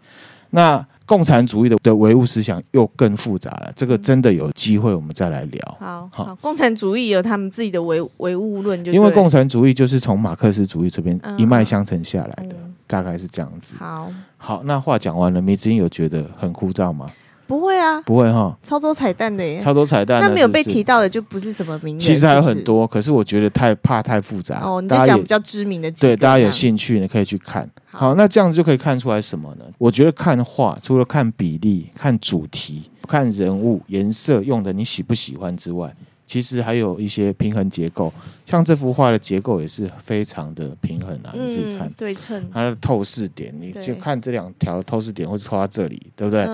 [0.52, 0.86] 那。
[1.08, 5.78] 共产主义的的唯物思想又更复杂了，这个真的有机会我们再来聊。
[5.80, 13.78] 好，好，共产主义有他们自己的唯唯物论，就因为共产主义就是从马克思主义这边一脉相承下来的，嗯，大概是这样子。
[13.78, 17.08] 好，好，那话讲完了，迷之音有觉得很枯燥吗？
[17.48, 20.20] 不会啊，不会哈，超多彩蛋的耶，超多彩蛋。
[20.22, 24.60] 那没有被提到的就不是什么名人，其实还有很多，可是我觉得太怕太复杂。
[24.62, 27.68] 哦，你就讲比较知名的对，大家有兴趣你可以去看。
[27.90, 29.66] 好，那这样子就可以看出来什么呢？
[29.78, 35.96] 我觉得看画除了看比例、看主题、看人物、颜色用的你喜不喜欢之外。
[36.28, 38.13] 其实还有一些平衡结构，
[38.46, 46.46] 像这幅画的结构也是非常的平衡啊，你自己看，对称，它的透视点，你就看这两条透视点，或是透到这里，对不对？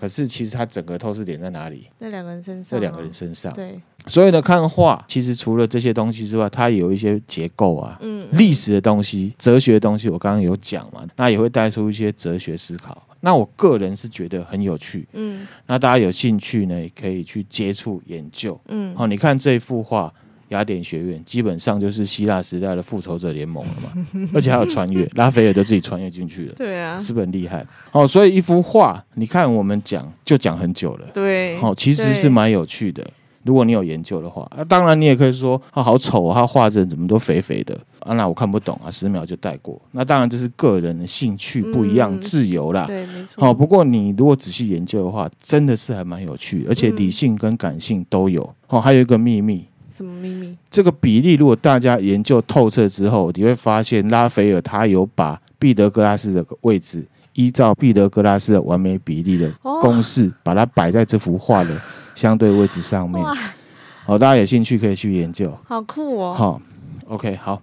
[0.00, 1.86] 可是其实它整个透视点在哪里？
[2.00, 13.00] 在两个人身上，在两个人身上，对，所以呢，看画其实除了这些东西之外，它有一些结构啊，嗯，历史的东西、哲学的东西，我刚刚有讲嘛，那也会带出一些哲学思考。
[13.20, 20.12] 那我个人是觉得很有趣，嗯，那大家有兴趣呢，也可以去接触研究，嗯，好，你看这幅画。
[20.50, 27.64] 雅典学院基本上就是希腊时代的复仇者联盟了嘛， 而且还有穿越，拉斐尔就自己穿越进去了，对啊，是不是很厉害？
[27.92, 33.08] 哦，所以一幅画，你看我们讲就讲很久了，对，哦，其实是蛮有趣的。
[33.50, 39.76] 如果你有研究的话，啊，当然你也可以说啊，好丑啊，他画着怎么都肥肥的啊，那我看不懂啊，十秒就带过。
[39.90, 43.44] 那当然这是个人的兴趣不一样，嗯、自由啦，对，没错。
[43.44, 48.48] 好，不过你如果仔细研究的话，真的是还蛮有趣，而且理性跟感性都有。
[48.68, 49.64] 哦，还有一个秘密。
[49.88, 50.56] 什么秘密？
[50.70, 61.76] 这个比例，如果大家研究透彻之后，你会发现拉斐尔他有把毕德哥拉斯的位置，依照毕德哥拉斯的完美比例的公式，哦、把它摆在这幅画的
[62.20, 63.24] 相对位置上面。
[64.04, 65.56] 好，大家有兴趣可以去研究。
[65.66, 66.34] 好酷哦！
[66.34, 66.60] 好
[67.08, 67.62] ，OK，好。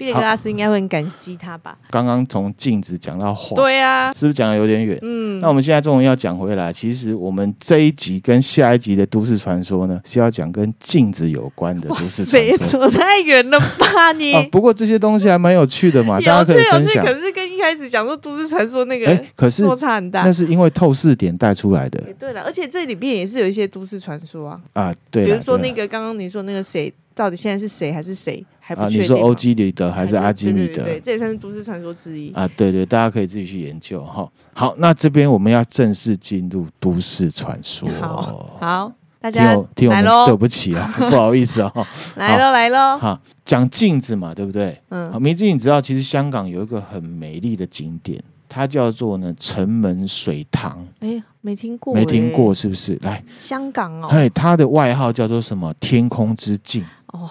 [0.00, 1.76] 毕德哥拉斯应该会很感激他吧？
[1.90, 4.98] 刚刚从镜子讲到画，对啊，是不是讲的有点远？
[5.02, 6.72] 嗯，那我们现在终于要讲回来。
[6.72, 12.66] 其实我们这一集跟下一集的都市传说呢，是要讲跟镜子有关的都市传说。
[12.66, 14.32] 扯太远了吧你？
[14.32, 17.04] 啊， 不过这些东西还蛮有趣的嘛，大家可以分享。
[17.04, 20.22] 可是跟一开始讲说都市传说那个，哎，可是落差很大。
[20.22, 22.02] 那是因为透视点带出来的。
[22.18, 24.60] 对了，而且这里面也是有一些都市传说啊。
[24.72, 26.90] 啊，对，比如说那个刚刚你说那个谁。
[27.12, 28.98] 到底现在是谁还是谁还不确定？
[28.98, 30.84] 啊，你说欧几里得还是阿基米德？
[30.84, 32.48] 对，这也算是都市传说之一啊。
[32.56, 34.28] 对对，大家可以自己去研究哈。
[34.54, 37.88] 好，那这边我们要正式进入都市传说。
[38.00, 41.86] 好，好，大家听我们对不起啊， 不好意思哦。
[42.14, 42.96] 来喽，来喽。
[42.98, 44.80] 好，讲镜子嘛，对不对？
[44.90, 45.12] 嗯。
[45.12, 48.22] 好，明智，你知道其实香港有一个很美丽的景点。
[48.52, 52.98] 它叫做呢城门水塘，哎，没听过，没听过，是不是？
[53.02, 55.72] 来，香港哦，哎，它的外号叫做什么？
[55.78, 57.30] 天空之镜哦，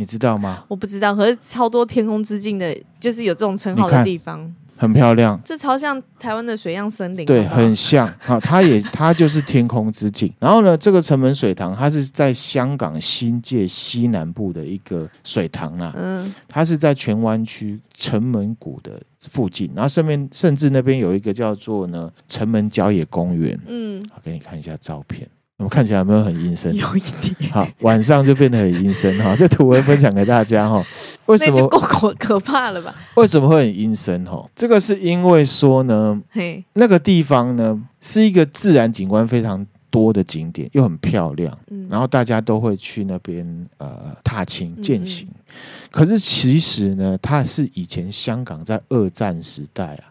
[0.00, 0.64] 你知道吗？
[0.66, 4.50] 我不知道，可是超多天空之境的，就是有这种称号的地方。
[4.78, 8.40] 很漂亮，这超像台湾的水漾森林，对，很像啊。
[8.40, 10.32] 它也， 它就是天空之境。
[10.38, 15.92] 然后呢，这个城门水塘，它是在香港新界西南部的一个水塘啊。
[15.94, 18.98] 嗯，它是在荃湾区城门谷的
[19.28, 23.60] 附近，然后上面甚至那边有一个叫做呢城门郊野公园。
[23.66, 25.28] 嗯，我，给你看一下照片。
[25.60, 26.74] 我们看起来有没有很阴森？
[26.74, 27.52] 有一点。
[27.52, 29.36] 好，晚上就变得很阴森哈。
[29.36, 30.82] 这图文分享给大家哈。
[31.26, 31.52] 为什么？
[31.54, 32.94] 那就够可可怕了吧？
[33.16, 34.48] 为什么会很阴森哈？
[34.56, 43.46] 这个是因为说呢，嘿，那个地方呢是一个自然景观非常多的景点，又很漂亮，嗯，然后大家都会去那边
[43.76, 45.28] 呃踏青践行。
[45.28, 45.54] 嗯嗯，
[45.90, 50.08] 可是其实呢，它是以前香港在二战时代啊。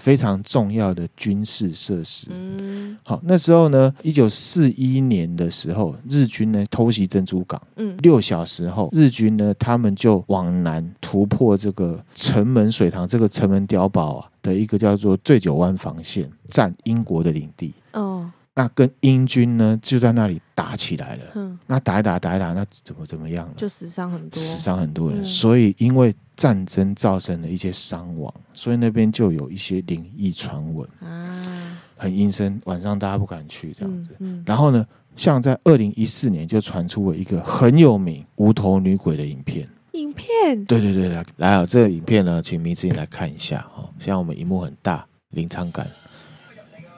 [0.00, 2.28] 非常重要的军事设施。
[2.30, 7.60] 嗯，好，那时候呢，一九四一年的时候，日军呢偷袭珍珠港。
[7.76, 17.74] 嗯，六小时后，日军呢他们就往南突破这个城门水塘这个城门碉堡啊的一个叫做醉酒湾防线，占英国的领地。
[17.92, 18.30] 哦。
[18.60, 21.24] 那跟英军呢就在那里打起来了。
[21.34, 23.54] 嗯，那打一打打一打，那怎么怎么样了？
[23.56, 25.22] 就死伤很多，死伤很多人。
[25.22, 34.10] 嗯，所以因为战争造成了一些伤亡，所以那边就有一些灵异传闻啊，很阴森，晚上大家不敢去这样子。
[34.18, 34.86] 嗯嗯，然后呢，
[35.16, 39.66] 像在二零一四年就传出了一个很有名无头女鬼的影片。
[39.92, 40.62] 影片？
[40.66, 43.88] 对对对，来来啊，这个影片呢，请明志来看一下哈。
[43.98, 45.86] 现在我们荧幕很大，临场感，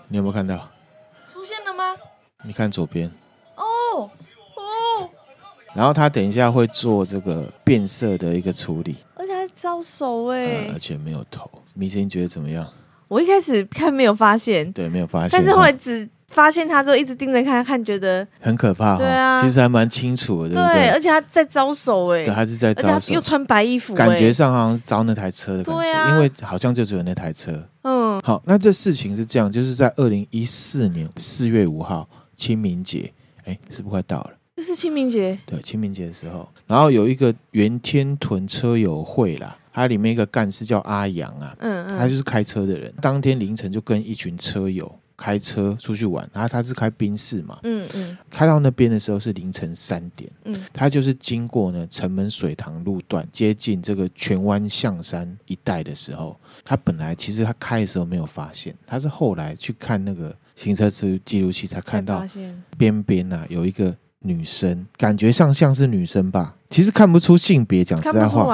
[0.08, 0.68] 你有没有看到？
[2.44, 3.10] 你看左边。
[3.56, 3.64] 哦
[4.56, 5.08] 哦，
[5.74, 11.50] 然后他等一下会做这个变色的一个处理，而且还招手哎、呃，而且没有头。
[11.74, 12.66] 明星觉得怎么样？
[13.08, 18.96] 我一开始看没有发现，对，没有发现，但是后来只发现他之后一直盯着看看，觉得很可怕。
[18.96, 20.84] 对啊，其实还蛮清楚的，对不对？
[20.84, 27.52] 对，而且他在招手哎，对，他是在招手，而且他又穿白衣服，感觉上好像招那台车的感觉，因为好像就只有那台车。
[27.82, 32.08] 嗯，好，那这事情是这样，就是在二零一四年四月五号
[32.42, 33.12] 清明节，
[33.44, 34.32] 哎，是不是快到了？
[34.56, 44.92] 这是清明节，对，清明节的时候，然后有一个元天屯车友会啦，它里面一个干事叫阿阳啊，嗯嗯，他就是开车的人，当天凌晨就跟一群车友。
[45.14, 60.90] 开车出去玩，然后他是开宾士嘛，嗯嗯，开到那边的时候是凌晨三点，嗯，他就是经过呢城门水塘路段，接近这个荃湾象山一带的时候，他本来其实他开的时候没有发现，他是后来去看那个行车
[61.24, 62.24] 记录器才看到
[62.76, 63.96] 边边呐有一个。
[64.24, 68.44] 女生感觉上像是女生吧，其实看不出性别，讲实在话。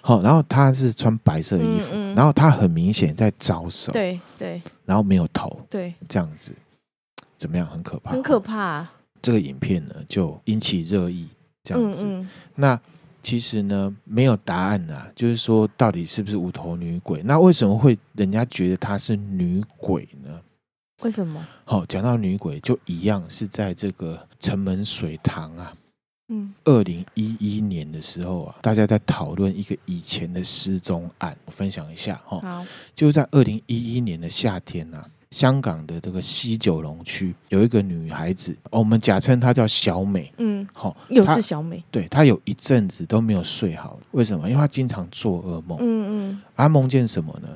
[0.00, 6.52] 好，然后她是穿白色衣服，嗯嗯、然后她很明显在招手，对对，然后没有头，对，这样子
[7.36, 7.66] 怎么样？
[7.66, 8.86] 很可怕，很可怕。
[9.20, 11.26] 这个影片呢就引起热议，
[11.64, 12.06] 这样子。
[12.54, 12.80] 那
[13.20, 17.20] 其实呢没有答案啊，就是说到底是不是无头女鬼？
[17.24, 20.30] 那为什么会人家觉得她是女鬼呢？
[21.02, 21.46] 为什么？
[21.64, 25.74] 好，讲到女鬼就一样是在这个城门水塘啊。
[26.28, 32.40] 嗯，二零一一年的时候啊，大家在讨论一个以前的失踪案，我分享一下哈。
[32.40, 40.32] 好，就在二零一一年的夏天啊，香港的这个西九龙区有一个女孩子，哦，我们假称她叫小美。
[40.38, 41.80] 嗯，好，又是小美。
[41.92, 44.48] 对，她有一阵子都没有睡好，为什么？
[44.48, 45.78] 因为她经常做噩梦。
[45.80, 47.48] 嗯嗯，她梦见什么呢？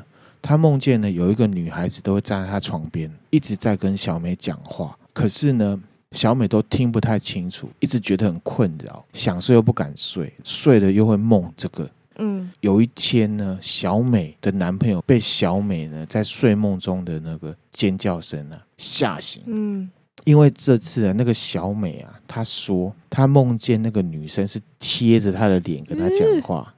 [0.42, 5.80] 她梦见呢有一个女孩子都会站在他床边，一直在跟小美讲话，可是呢。
[6.12, 11.88] 小美都听不太清楚，一直觉得很困扰，想睡又不敢睡，睡了又会梦这个。
[12.16, 19.44] 嗯，有一天呢，小美的男朋友被小美呢在睡梦中的那个尖叫声呢吓醒。
[19.46, 19.88] 嗯，
[20.24, 26.56] 因为这次啊，那个小美啊，她说她梦见那个女生是贴着她的脸跟她讲话。
[26.56, 26.74] 哇！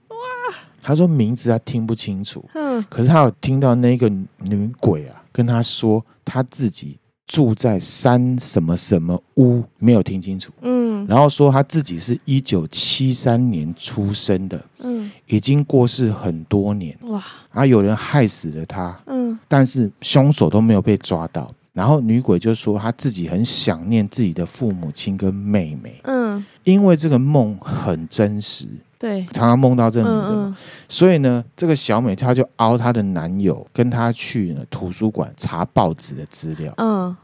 [0.82, 2.44] 她说名字他听不清楚。
[2.54, 6.98] 嗯，可是他有听到那个女鬼啊跟他说他自己。
[7.24, 10.52] 住在三什么什么屋，没有听清楚。
[10.60, 16.94] 嗯，然后说他自己是一九七三年出生的，嗯，已经过世很多年。
[17.04, 21.50] 哇，然后有人害死了他，嗯，但是凶手都没有被抓到。
[21.72, 28.66] 然后女鬼就说她自己很想念自己的父母亲跟妹妹，嗯，因为这个梦很真实，
[29.02, 30.56] 对，常常梦到这女的，嗯嗯，
[30.88, 37.16] 所以呢，这个小美她就凹她的男友跟她去呢图书馆查报纸的资料，嗯。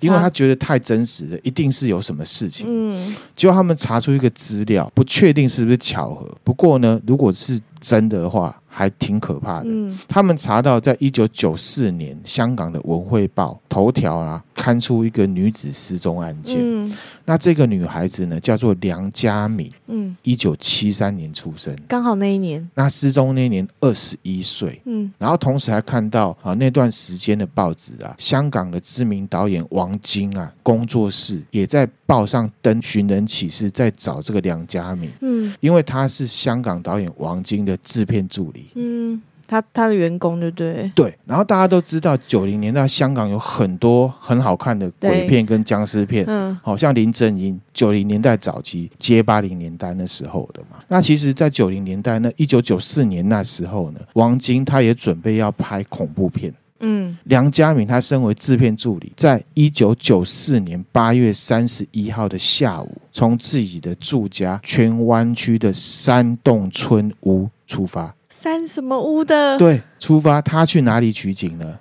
[0.00, 2.66] 因为她觉得太真实了，一定是有什么事情。
[2.68, 6.28] 嗯，结果他们查出一个资料，不确定是不是巧合。
[6.44, 9.66] 不过呢，如果是真的话，还挺可怕的。
[9.68, 16.58] 嗯，他们查到，在一九九四年，香港的《文汇报》头条啊，刊出一个女子失踪案件。
[16.60, 16.92] 嗯，
[17.26, 19.70] 那这个女孩子呢，叫做梁佳敏。
[19.86, 22.68] 嗯，一九七三年出生，刚好那一年。
[22.74, 24.82] 那失踪那一年二十一岁。
[24.84, 35.10] 嗯，然后同时还看到啊，那段时间的报纸啊，香港的知名导演王晶啊，工作室也在报上登寻人启事，在找这个梁家敏。
[35.20, 38.66] 嗯，因为他是香港导演王晶的制片助理。
[38.74, 40.90] 嗯，他他的员工对不对？
[40.94, 50.78] 对，然后大家都知道，九零年代香港有很多很好看的鬼片跟僵尸片，嗯，好像林正英九零年代早期接八零年代那时候的嘛。
[50.88, 56.54] 那其实，在九零年代那一九九四年那时候呢，王晶他也准备要拍恐怖片。
[56.80, 68.14] 嗯，梁家敏他身为制片助理，在一九九四年八月三十一号的下午，从自己的住家荃湾区的山洞村屋出发。
[68.28, 69.56] 山什么屋的？
[69.56, 70.42] 对，出发。
[70.42, 71.78] 他去哪里取景呢？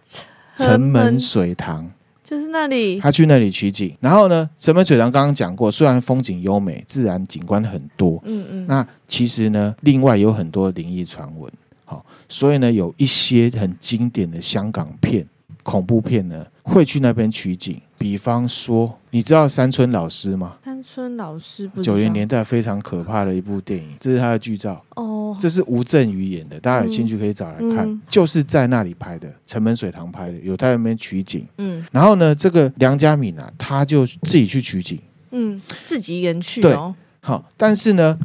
[0.56, 1.92] 城门水塘，
[2.24, 2.98] 就是那里。
[3.02, 3.94] 他去那里取景。
[4.00, 8.22] 然后呢，城门水塘刚刚讲过，虽然风景优美，自然景观很多。
[8.24, 8.66] 嗯嗯。
[8.68, 11.52] 那其实呢，另外有很多灵异传闻。
[11.86, 15.26] 好，所以呢，有一些很经典的香港片、
[15.64, 17.80] 恐怖片呢，会去那边取景。
[17.98, 20.58] 比方说，你知道山村老师吗？
[20.64, 24.84] 山村老师不，九零年代非常可怕的一部电影，这是他的剧照。
[24.96, 27.88] 哦，这是吴镇宇演的，大家有兴趣可以找来看。
[27.88, 31.48] 嗯、就是在那里拍的，城门水塘拍的，有在那边取景。
[31.58, 35.00] 嗯，然后呢，这个梁家敏啊，他就自己去取景。
[35.32, 36.94] 嗯，自己一个人去哦。
[37.22, 38.20] 好，但是呢。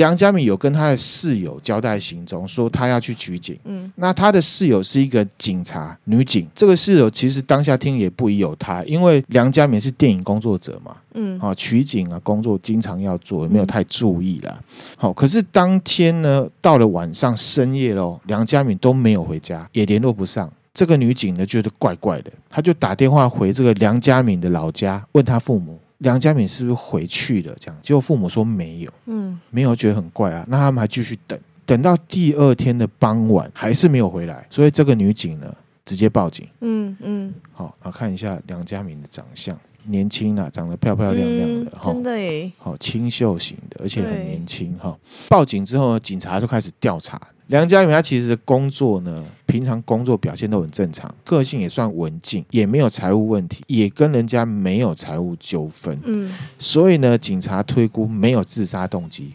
[0.00, 3.54] 梁家敏有跟他的室友交代行踪，说他要去取景。
[3.64, 6.48] 嗯，那他的室友是一个警察女警。
[6.54, 10.96] 这个室友其实当下听也不疑有他，因为梁家敏是电影工作者嘛。
[11.12, 14.58] 嗯，啊，取景啊，工作经常要做，没有太注意啦。
[14.96, 20.50] 好，可是当天呢，到了晚上深夜喽，梁家敏都没有回家，也联络不上。
[20.72, 25.78] 这个女警呢，觉得怪怪的，她就打电话回这个梁家敏的老家，问他父母。
[26.00, 27.54] 梁家敏是不是回去了？
[27.60, 30.44] 这样，结果父母说没有，嗯，没有，觉得很怪啊。
[30.48, 34.46] 那他们还继续等，等到第二天的傍晚，还是没有回来。
[34.50, 36.46] 所以这个女警呢，直接报警。
[36.60, 44.98] 嗯嗯，好，然后看一下梁家敏的长相，年轻啊，长得漂漂亮亮的，真的耶，好清秀型的，而且很年轻哈。
[45.28, 47.20] 报警之后呢，警察就开始调查。
[47.50, 55.98] 梁家敏他其实的工作呢，平常工作表现都很正常，个性也算文静，也没有财务问题，也跟人家没有财务纠纷。
[56.04, 59.34] 嗯，所以呢，警察推估没有自杀动机。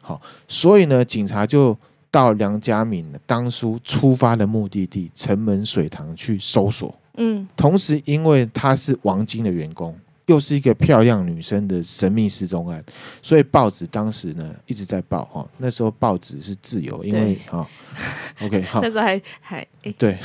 [0.00, 1.76] 好，所以呢，警察就
[2.10, 6.94] 到梁家敏当初出发的目的地城门水塘去搜索。
[7.18, 9.94] 嗯，同时因为他是王晶的员工。
[10.30, 12.82] 又是一个漂亮女生的神秘失踪案，
[13.20, 15.44] 所以报纸当时呢一直在报哈。
[15.58, 17.68] 那时候报纸是自由，因为哈
[18.40, 19.66] ，OK 好，那时候还还
[19.98, 20.16] 对，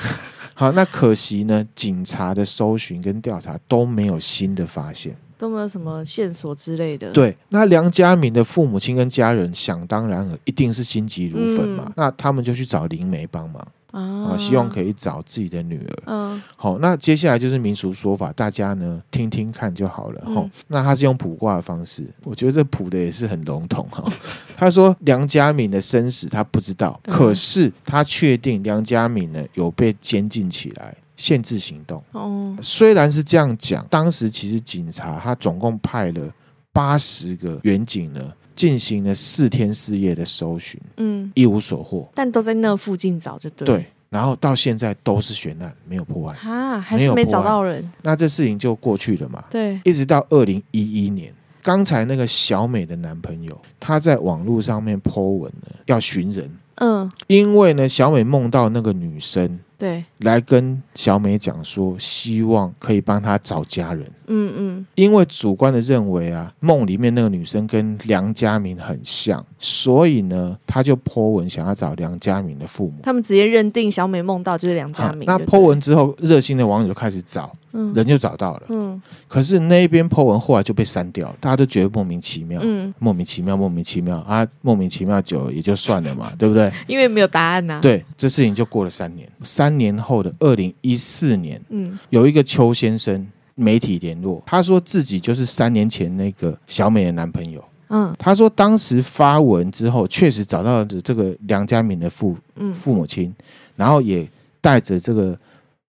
[0.54, 5.16] 好，那可惜呢，警察的搜寻跟调查都没有新的发现。
[5.38, 7.12] 都没有什么线索之类的。
[7.12, 11.84] 对，那梁家敏的父母亲跟家人想当然尔，一定是心急如焚嘛。
[11.88, 16.04] 嗯、那他们就去找灵媒帮忙啊，希望可以找自己的女儿。
[16.08, 20.22] 嗯，好，那接下来就是民俗说法，大家呢听听看就好了。
[20.26, 24.04] 哈、嗯，那他是用卜卦的方式，我觉得这卜的也是很笼统哈。
[24.58, 30.96] 他说梁家敏的生死他不知道，嗯、可是他确定梁家敏呢有被监禁起来。
[31.18, 32.04] 限制行动。
[32.12, 36.30] 哦，虽然是这样讲，当时其实警察他总共派了
[36.74, 38.22] 八十个远警呢，
[38.56, 42.08] 进行了四天四夜的搜寻，嗯，一无所获。
[42.16, 43.66] 但都在那附近找，就对。
[43.66, 47.92] 对，然后到现在都是悬案，没有破案啊，还是没找到人。
[48.02, 49.44] 那这事情就过去了嘛？
[49.50, 56.50] 对，一直到二零一一年，刚才那个小美的男朋友，他在网络上面 po 文了，要寻人。
[56.76, 59.60] 嗯，因为呢，小美梦到那个女生。
[59.78, 64.06] 对，来跟小美讲说，希望可以帮她找家人。
[64.28, 72.94] 嗯嗯，因为主观的认为啊，梦里面那个女生跟梁家明很像，所以呢，他就 po 文想要找梁家明的父母。
[73.04, 75.26] 他们直接认定小美梦到就是梁家明。
[75.28, 78.64] 那 po 文之后，热心的网友就开始找，嗯，人就找到了。
[78.70, 82.60] 嗯，可是那边 po 文后来就被删掉了，大家都觉得莫名其妙。
[82.64, 86.72] 嗯，莫名其妙，莫名其妙啊，莫名其妙久了也就算了嘛，对不对？
[86.88, 87.80] 因为没有答案呐、啊。
[87.80, 89.30] 对，这事情就过了三年。
[89.44, 102.36] 三年后的二零一四年，嗯，有一个邱先生媒体联络，他说自己就是三年前那个小美的男朋友，嗯，他说当时发文之后，确实找到了这个梁家敏的父
[102.74, 103.34] 父母亲，
[103.76, 104.28] 然后也
[104.60, 105.38] 带着这个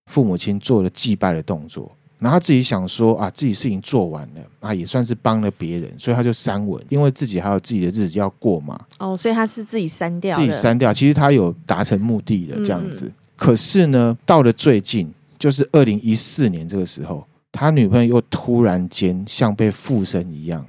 [0.07, 8.79] 父母亲做了祭拜的动作，然后他自己想说啊，自己事情做完了啊，也算是帮了别人，所以他就删文，因为自己还有自己的日子要过嘛。
[9.01, 13.07] 哦，所以他是自己删掉，自己删掉，其实他有达成目的的这样子。
[13.07, 20.67] 嗯可是呢，到了最近，就是二零一四年这个时候，他女朋友又突然间像被附身一样。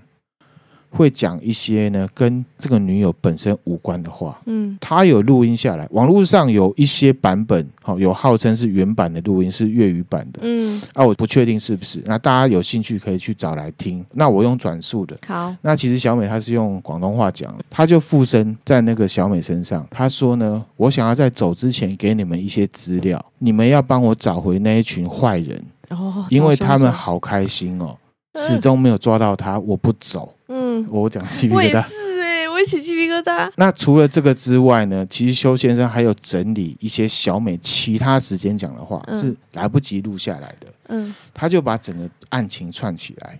[0.89, 14.03] 会讲一些呢跟这个女友本身无关的话，嗯，他有录音下来，网络上有一些版本，好有号称是原版的录音，是粤语版的，嗯，啊，我不确定是不是，那大家有兴趣可以去找来听。
[14.13, 27.95] 那我用转述的，好，那其实小美她是用广东话讲，她就附身在那个小美身上，她说呢，我想要在走之前给你们一些资料，你们要帮我找回那一群坏人，哦，因为他们好开心哦。
[28.37, 30.33] 始终没有抓到他，我不走。
[30.47, 31.57] 嗯，我讲鸡皮疙瘩。
[31.57, 33.49] 我也是哎、欸，我也起鸡皮疙瘩。
[33.55, 35.05] 那除了这个之外呢？
[35.09, 40.67] 其实修先生还有整理一些小美其他时间讲的话，嗯、是来不及录下来的。
[40.89, 43.39] 嗯，他就把整个案情串起来。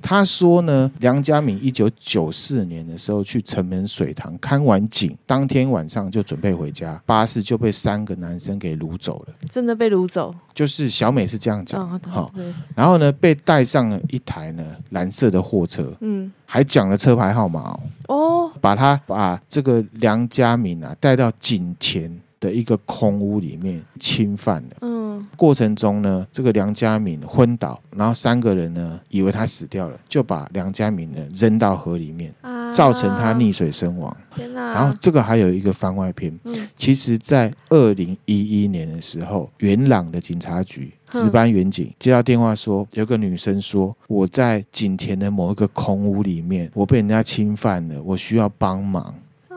[0.00, 9.34] 他说呢，梁家敏一九九四年的时候去城门水塘看完景，当天晚上就准备回家，巴士就被三个男生给掳走了。
[9.50, 10.34] 真的被掳走？
[10.54, 11.88] 就是小美是这样讲。
[12.08, 12.30] 好、哦，
[12.74, 17.80] 然后呢，被带上了一台呢蓝色的货车，嗯，还讲了车牌号码哦。
[18.08, 24.76] 哦，把他把这个梁家敏啊带到景田的一个空屋里面侵犯了。
[24.82, 25.06] 嗯。
[25.34, 32.32] 过程中呢，这个梁家敏昏倒，然后三个人呢以为他死掉了，就把梁家敏呢扔到河里面，
[32.72, 34.14] 造成他溺水身亡。
[34.34, 34.74] 天哪！
[34.74, 49.14] 然后这个还有一个番外篇，嗯，其实，在二零一一年的时候，元朗的警察局值班员警接到电话说，有个女生说我在景田的某一个空屋里面，我被人家侵犯了，我需要帮忙。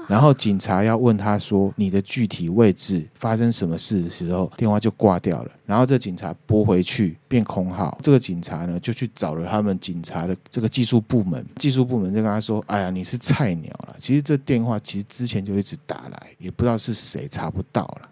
[0.10, 5.52] 然后警察要问他说：“你的具体位置发生什么事的时候，电话就挂掉了。
[5.68, 18.10] 然后这警察拨回去变空号，这个警察呢就去找了他们警察的这个技术部门，技术部门就跟他说：‘哎呀，你是菜鸟了。’其实这电话其实之前就一直打来，也不知道是谁，查不到了。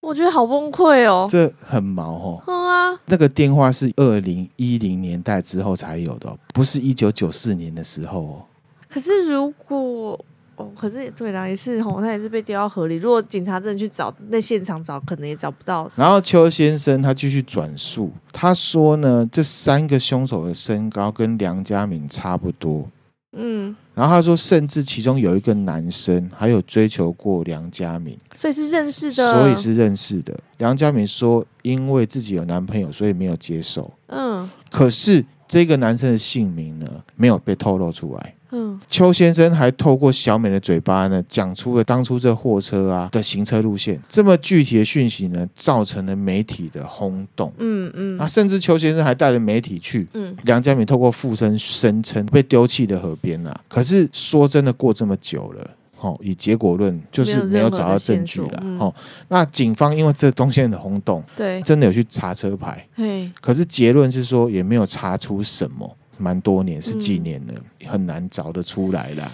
[0.00, 2.42] 我觉得好崩溃哦，这很毛哦。
[2.46, 8.42] 嗯啊，那个电话是二零一零年代之后才有的哦，不是一九九四年的时候哦。
[8.88, 10.24] 可是如果……
[10.62, 12.96] 哦，可是也对啦，也是吼，他也是被丢到河里。
[12.96, 15.90] 如果警察真的去找，那现场找可能也找不到。
[15.96, 22.88] 然后邱先生他继续转述，他说呢，这三个凶手的身高跟梁家敏差不多。
[23.34, 29.32] 嗯，然后他说，甚至其中有一个男生还有追求过梁家敏，所以是认识的。
[29.32, 30.38] 所以是认识的。
[30.58, 33.90] 梁家敏说，因为自己有男朋友，所以没有接受。
[34.08, 36.86] 嗯，可是这个男生的姓名呢，
[37.16, 38.34] 没有被透露出来。
[38.52, 47.52] 嗯，邱先生还透过小美的嘴巴呢，讲出了当初这货车啊的行车路线，这么具体的讯息呢，造成了媒体的轰动。
[47.58, 53.60] 嗯嗯，啊，甚至邱先生还带着媒体去，嗯，梁家敏透过附身声称被丢弃的河边啊。
[53.68, 55.70] 可是说真的，过这么久了。
[56.00, 58.60] 哦，以结果论就是没有找到证据了。
[58.80, 58.92] 哦，
[59.28, 69.30] 那警方因为这东西很轰动，对，真的有去查车牌，对，可是结论是说也没有查出什么，蛮多年是几年了，嗯、很难找得出来啦。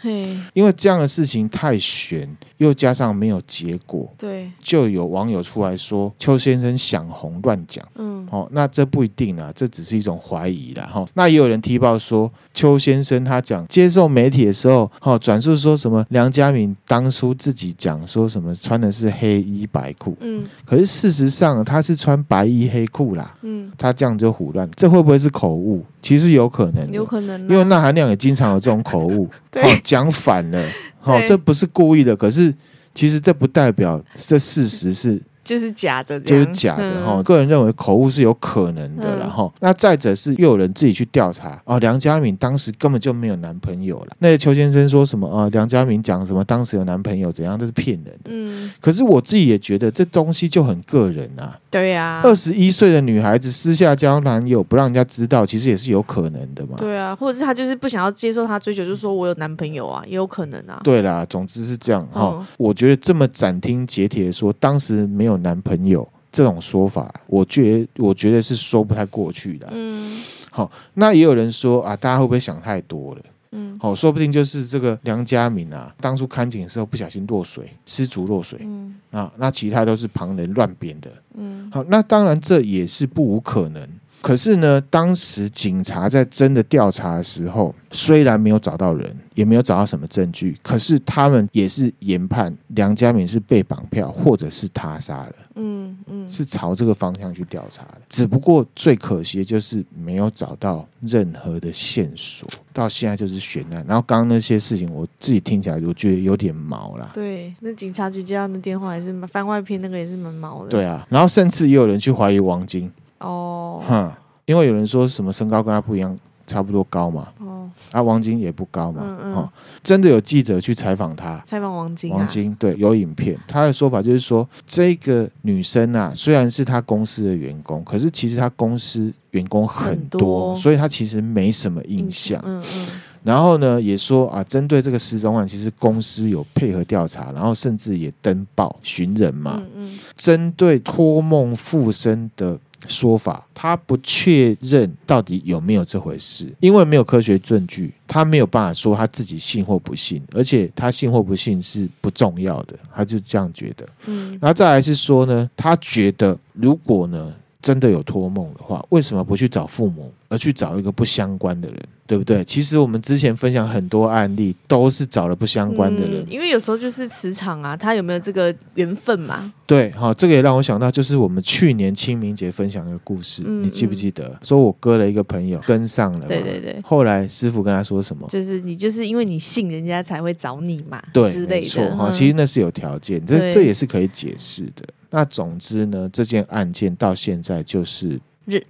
[0.00, 11.08] 嘿，因为这样的事情太悬，又加上没有结果，对，就有网友出来说邱先生想红乱讲，嗯，哦，那这不一定啊，这只是一种怀疑啦，哈、哦。
[11.14, 25.82] 那也有人踢爆说邱先生他讲接受媒体的时候，哈、哦，转述说什么梁家铭当初自己讲说什么穿的是黑衣白裤，嗯，可是事实上他是穿白衣黑裤啦，嗯，他这样就胡乱，这会不会是口误？
[26.02, 29.62] 其实有可能，有可能，因为那含量也经常有这种口误， 对。
[29.62, 30.68] 哦讲反了，
[31.00, 32.54] 好、哦，这不是故意的，可是
[32.94, 35.20] 其实这不代表这事实是。
[35.50, 37.20] 就是假的，就是假的哈。
[37.24, 44.16] 个人认为口误是有可能的，然后那再者是又有人自己去调查哦，梁家敏当时根本就没有男朋友了。
[44.20, 45.48] 那邱先生说什么啊？
[45.50, 47.58] 梁家敏讲什么当时有男朋友怎样？
[47.58, 48.30] 这是骗人的。
[48.30, 51.58] 嗯，可是我自己也觉得这东西就很个人啊。
[51.68, 56.76] 对呀，二十一岁的女孩子私下交男友不让人家知道，其实也是有可能的嘛。
[56.78, 60.80] 对啊，或者是她就是不想要接受他追求，就是说我有男朋友啊，也有可能啊。
[60.84, 62.46] 对啦，总之是这样哈。
[62.56, 66.08] 我觉得这么斩钉截铁的说当时没有男朋友。
[66.32, 69.66] 这种说法，我觉得我觉得是说不太过去的。
[69.72, 70.16] 嗯，
[70.48, 73.22] 好，那也有人说啊，大家会不会想太多了？
[73.50, 78.60] 嗯，好，说不定就是这个梁家敏啊，当初看景的时候不小心落水，失足落水。
[78.62, 81.10] 嗯，啊，那其他都是旁人乱编的。
[81.34, 83.88] 嗯，好，那当然这也是不无可能。
[84.22, 95.32] 可是呢，当时警察在真的调查的时候，虽然没有找到人，也没有找到什么证据，可是他们也是研判梁家敏是被绑票，或者是他杀了。
[95.56, 98.00] 嗯嗯，是朝这个方向去调查的。
[98.08, 103.84] 只不过最可惜的就是没有找到任何的线索，到现在就是悬案。
[103.86, 107.10] 然后刚刚那些事情，我自己听起来我觉得有点毛啦。
[107.12, 110.68] 对，那警察局接到的电话也是番外篇，那个也是蛮毛的。
[110.70, 112.90] 对啊，然后甚至也有人去怀疑王晶。
[113.20, 114.12] 哦，哼，
[114.44, 116.16] 因为有人说什么身高跟他不一样，
[116.46, 117.28] 差不多高嘛。
[117.38, 119.02] 哦，啊，王晶也不高嘛。
[119.04, 119.34] 嗯嗯。
[119.34, 119.52] 哦，
[119.82, 122.10] 真的有记者去采访他，采访王晶。
[122.12, 123.38] 王晶对，有影片。
[123.46, 132.42] 他的说法就是说，这个女生啊，虽然是他公司的员工，可是其实他公司员工很多，很多，所以他其实没什么印象。
[132.44, 132.88] 嗯嗯。
[133.22, 139.56] 然后呢，也说啊，针对这个失踪案，其实公司有配合调查，然后甚至也登报寻人嘛。
[139.76, 139.98] 嗯嗯。
[140.16, 142.58] 针对托梦附身的。
[142.86, 153.86] 说法，他不确认到底有没有这回事，因为没有科学证据，他没有办法说他自己信或不信，而且他信或不信是不重要的，他就这样觉得。
[154.06, 161.78] 嗯，然后再来是说呢，他觉得如果呢真的有托梦的话，为什么不去找父母，而去找一个不相关的人？
[162.06, 162.44] 对不对？
[162.44, 169.52] 其实我们之前分享很多案例，都是找了不相关的人，嗯，因为有时候就是磁场啊，他有没有这个缘分嘛？
[169.64, 174.36] 对，好，这个也让我想到，就是我们去年清明节分享的故事，嗯、你记不记得？
[174.42, 178.26] 说我哥的一个朋友跟上了，对对对，后来师傅跟他说什么？
[178.28, 181.96] 就是你就是因为你信人家才会找你嘛，对，之类的。
[181.96, 184.84] 哈，其实那是有条件，这这也是可以解释的。
[185.10, 188.20] 那总之呢，这件案件到现在就是。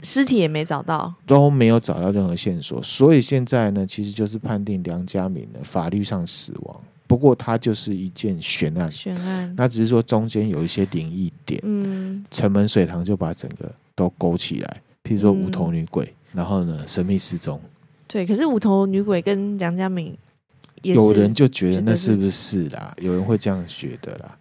[0.02, 6.80] 尸体也没找到，都没有找到任何线索，所以现在呢，其实就是判定梁家敏的法律上死亡。
[7.06, 9.54] 不过，它就是一件悬案，悬案。
[9.56, 14.82] 那只是说中间有一些灵异点，嗯，城门水塘就把整个都勾起来。
[15.02, 17.58] 譬如说无头女鬼，嗯、然后呢，神秘失踪。
[18.06, 20.14] 对，可是无头女鬼跟梁家敏，
[20.82, 22.94] 有人就觉得那是不是啦？
[23.00, 24.36] 有人会这样觉得啦。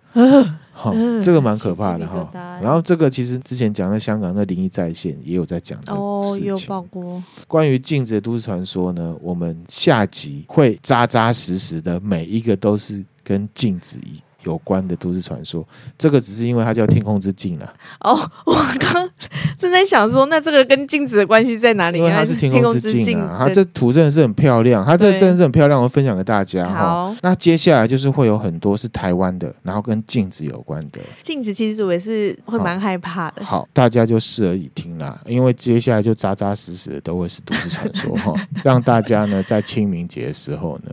[0.71, 2.29] 好，这个蛮可怕的哈。
[2.61, 9.13] 然后这个其实之前讲的香港的灵异在线也有在讲这个哦，有报过关于镜子的都市传说呢。
[9.21, 14.23] 我们下集会扎扎实实的，每一个都是跟镜子一样。
[14.49, 15.65] 有关的都市传说，
[15.97, 17.73] 这个只是因为它叫天空之镜啊。
[18.01, 19.09] 哦，我刚
[19.57, 21.99] 正在想说，那这个跟镜子的关系在哪里？
[21.99, 27.15] 因为它是天空之镜啊，它这图真的是很漂亮，它这真的是很漂亮，我分享给大家哈。
[27.21, 30.99] 那接下来就是会有很多是台湾的，然后跟镜子有关的。
[31.21, 33.43] 镜子其实我也是会蛮害怕的。
[33.43, 38.33] 好，大家就视而已听啦，因为接下来就扎扎实实的都会是都市传说哈，
[38.63, 40.91] 让大家呢在清明节的时候呢，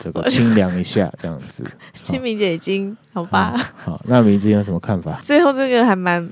[0.00, 1.64] 这个清凉一下这样子。
[1.94, 2.95] 清明节已经。
[3.12, 5.18] 好吧，嗯，好，那明智有什么看法？
[5.22, 6.28] 最后这个还蛮，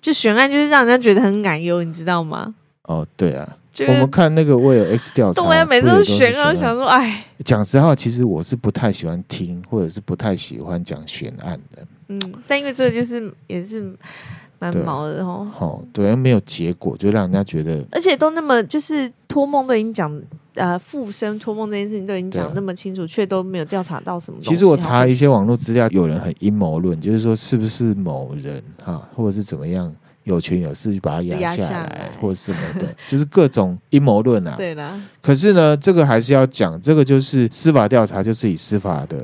[0.00, 2.54] 就悬案，就是让人家觉得很感忧，你知道吗？
[2.82, 3.56] 哦，对啊，
[3.88, 11.86] 我们看那个为了 X 调查，对啊，每次都悬案，我想说，哎，讲实话，其实我是不太喜欢听，或者是不太喜欢讲悬案的。
[12.08, 13.92] 嗯，但因为这个就是也是
[14.58, 15.46] 蛮毛的哦。
[15.52, 20.22] 好，对，没有结果，就让人家觉得，而且都那么就是托梦都已经讲。
[20.56, 24.40] 呃，附身托梦这件事情都已经讲那么清楚，却都没有调查到什么。
[24.40, 29.94] 其实我查一些网络资料，有人很阴谋论，就是说是不是某人哈，或者是怎么样
[30.26, 34.54] 有权有势去把他压下来，或者什么的， 就是各种阴谋论啊。
[34.56, 35.00] 对啦。
[35.22, 39.16] 可是呢，这个还是要讲，这个就是司法调查，就是以司法的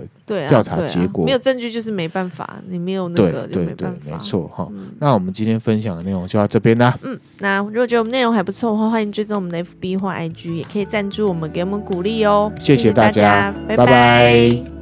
[0.48, 4.12] 调查结果，啊啊、没有证据就是没办法，你没有那个就没办法。
[4.12, 4.68] 没错哈。
[4.70, 6.96] 嗯、那我们今天分享的内容就到这边啦。
[7.02, 12.52] 嗯，那如果觉得我们内容还不错的话，欢迎追踪我们的 FB 或 IG，也可以赞助我们，给我们鼓励哦。
[12.60, 13.86] 谢谢大家，谢谢大家，拜拜。
[13.86, 14.81] 拜拜。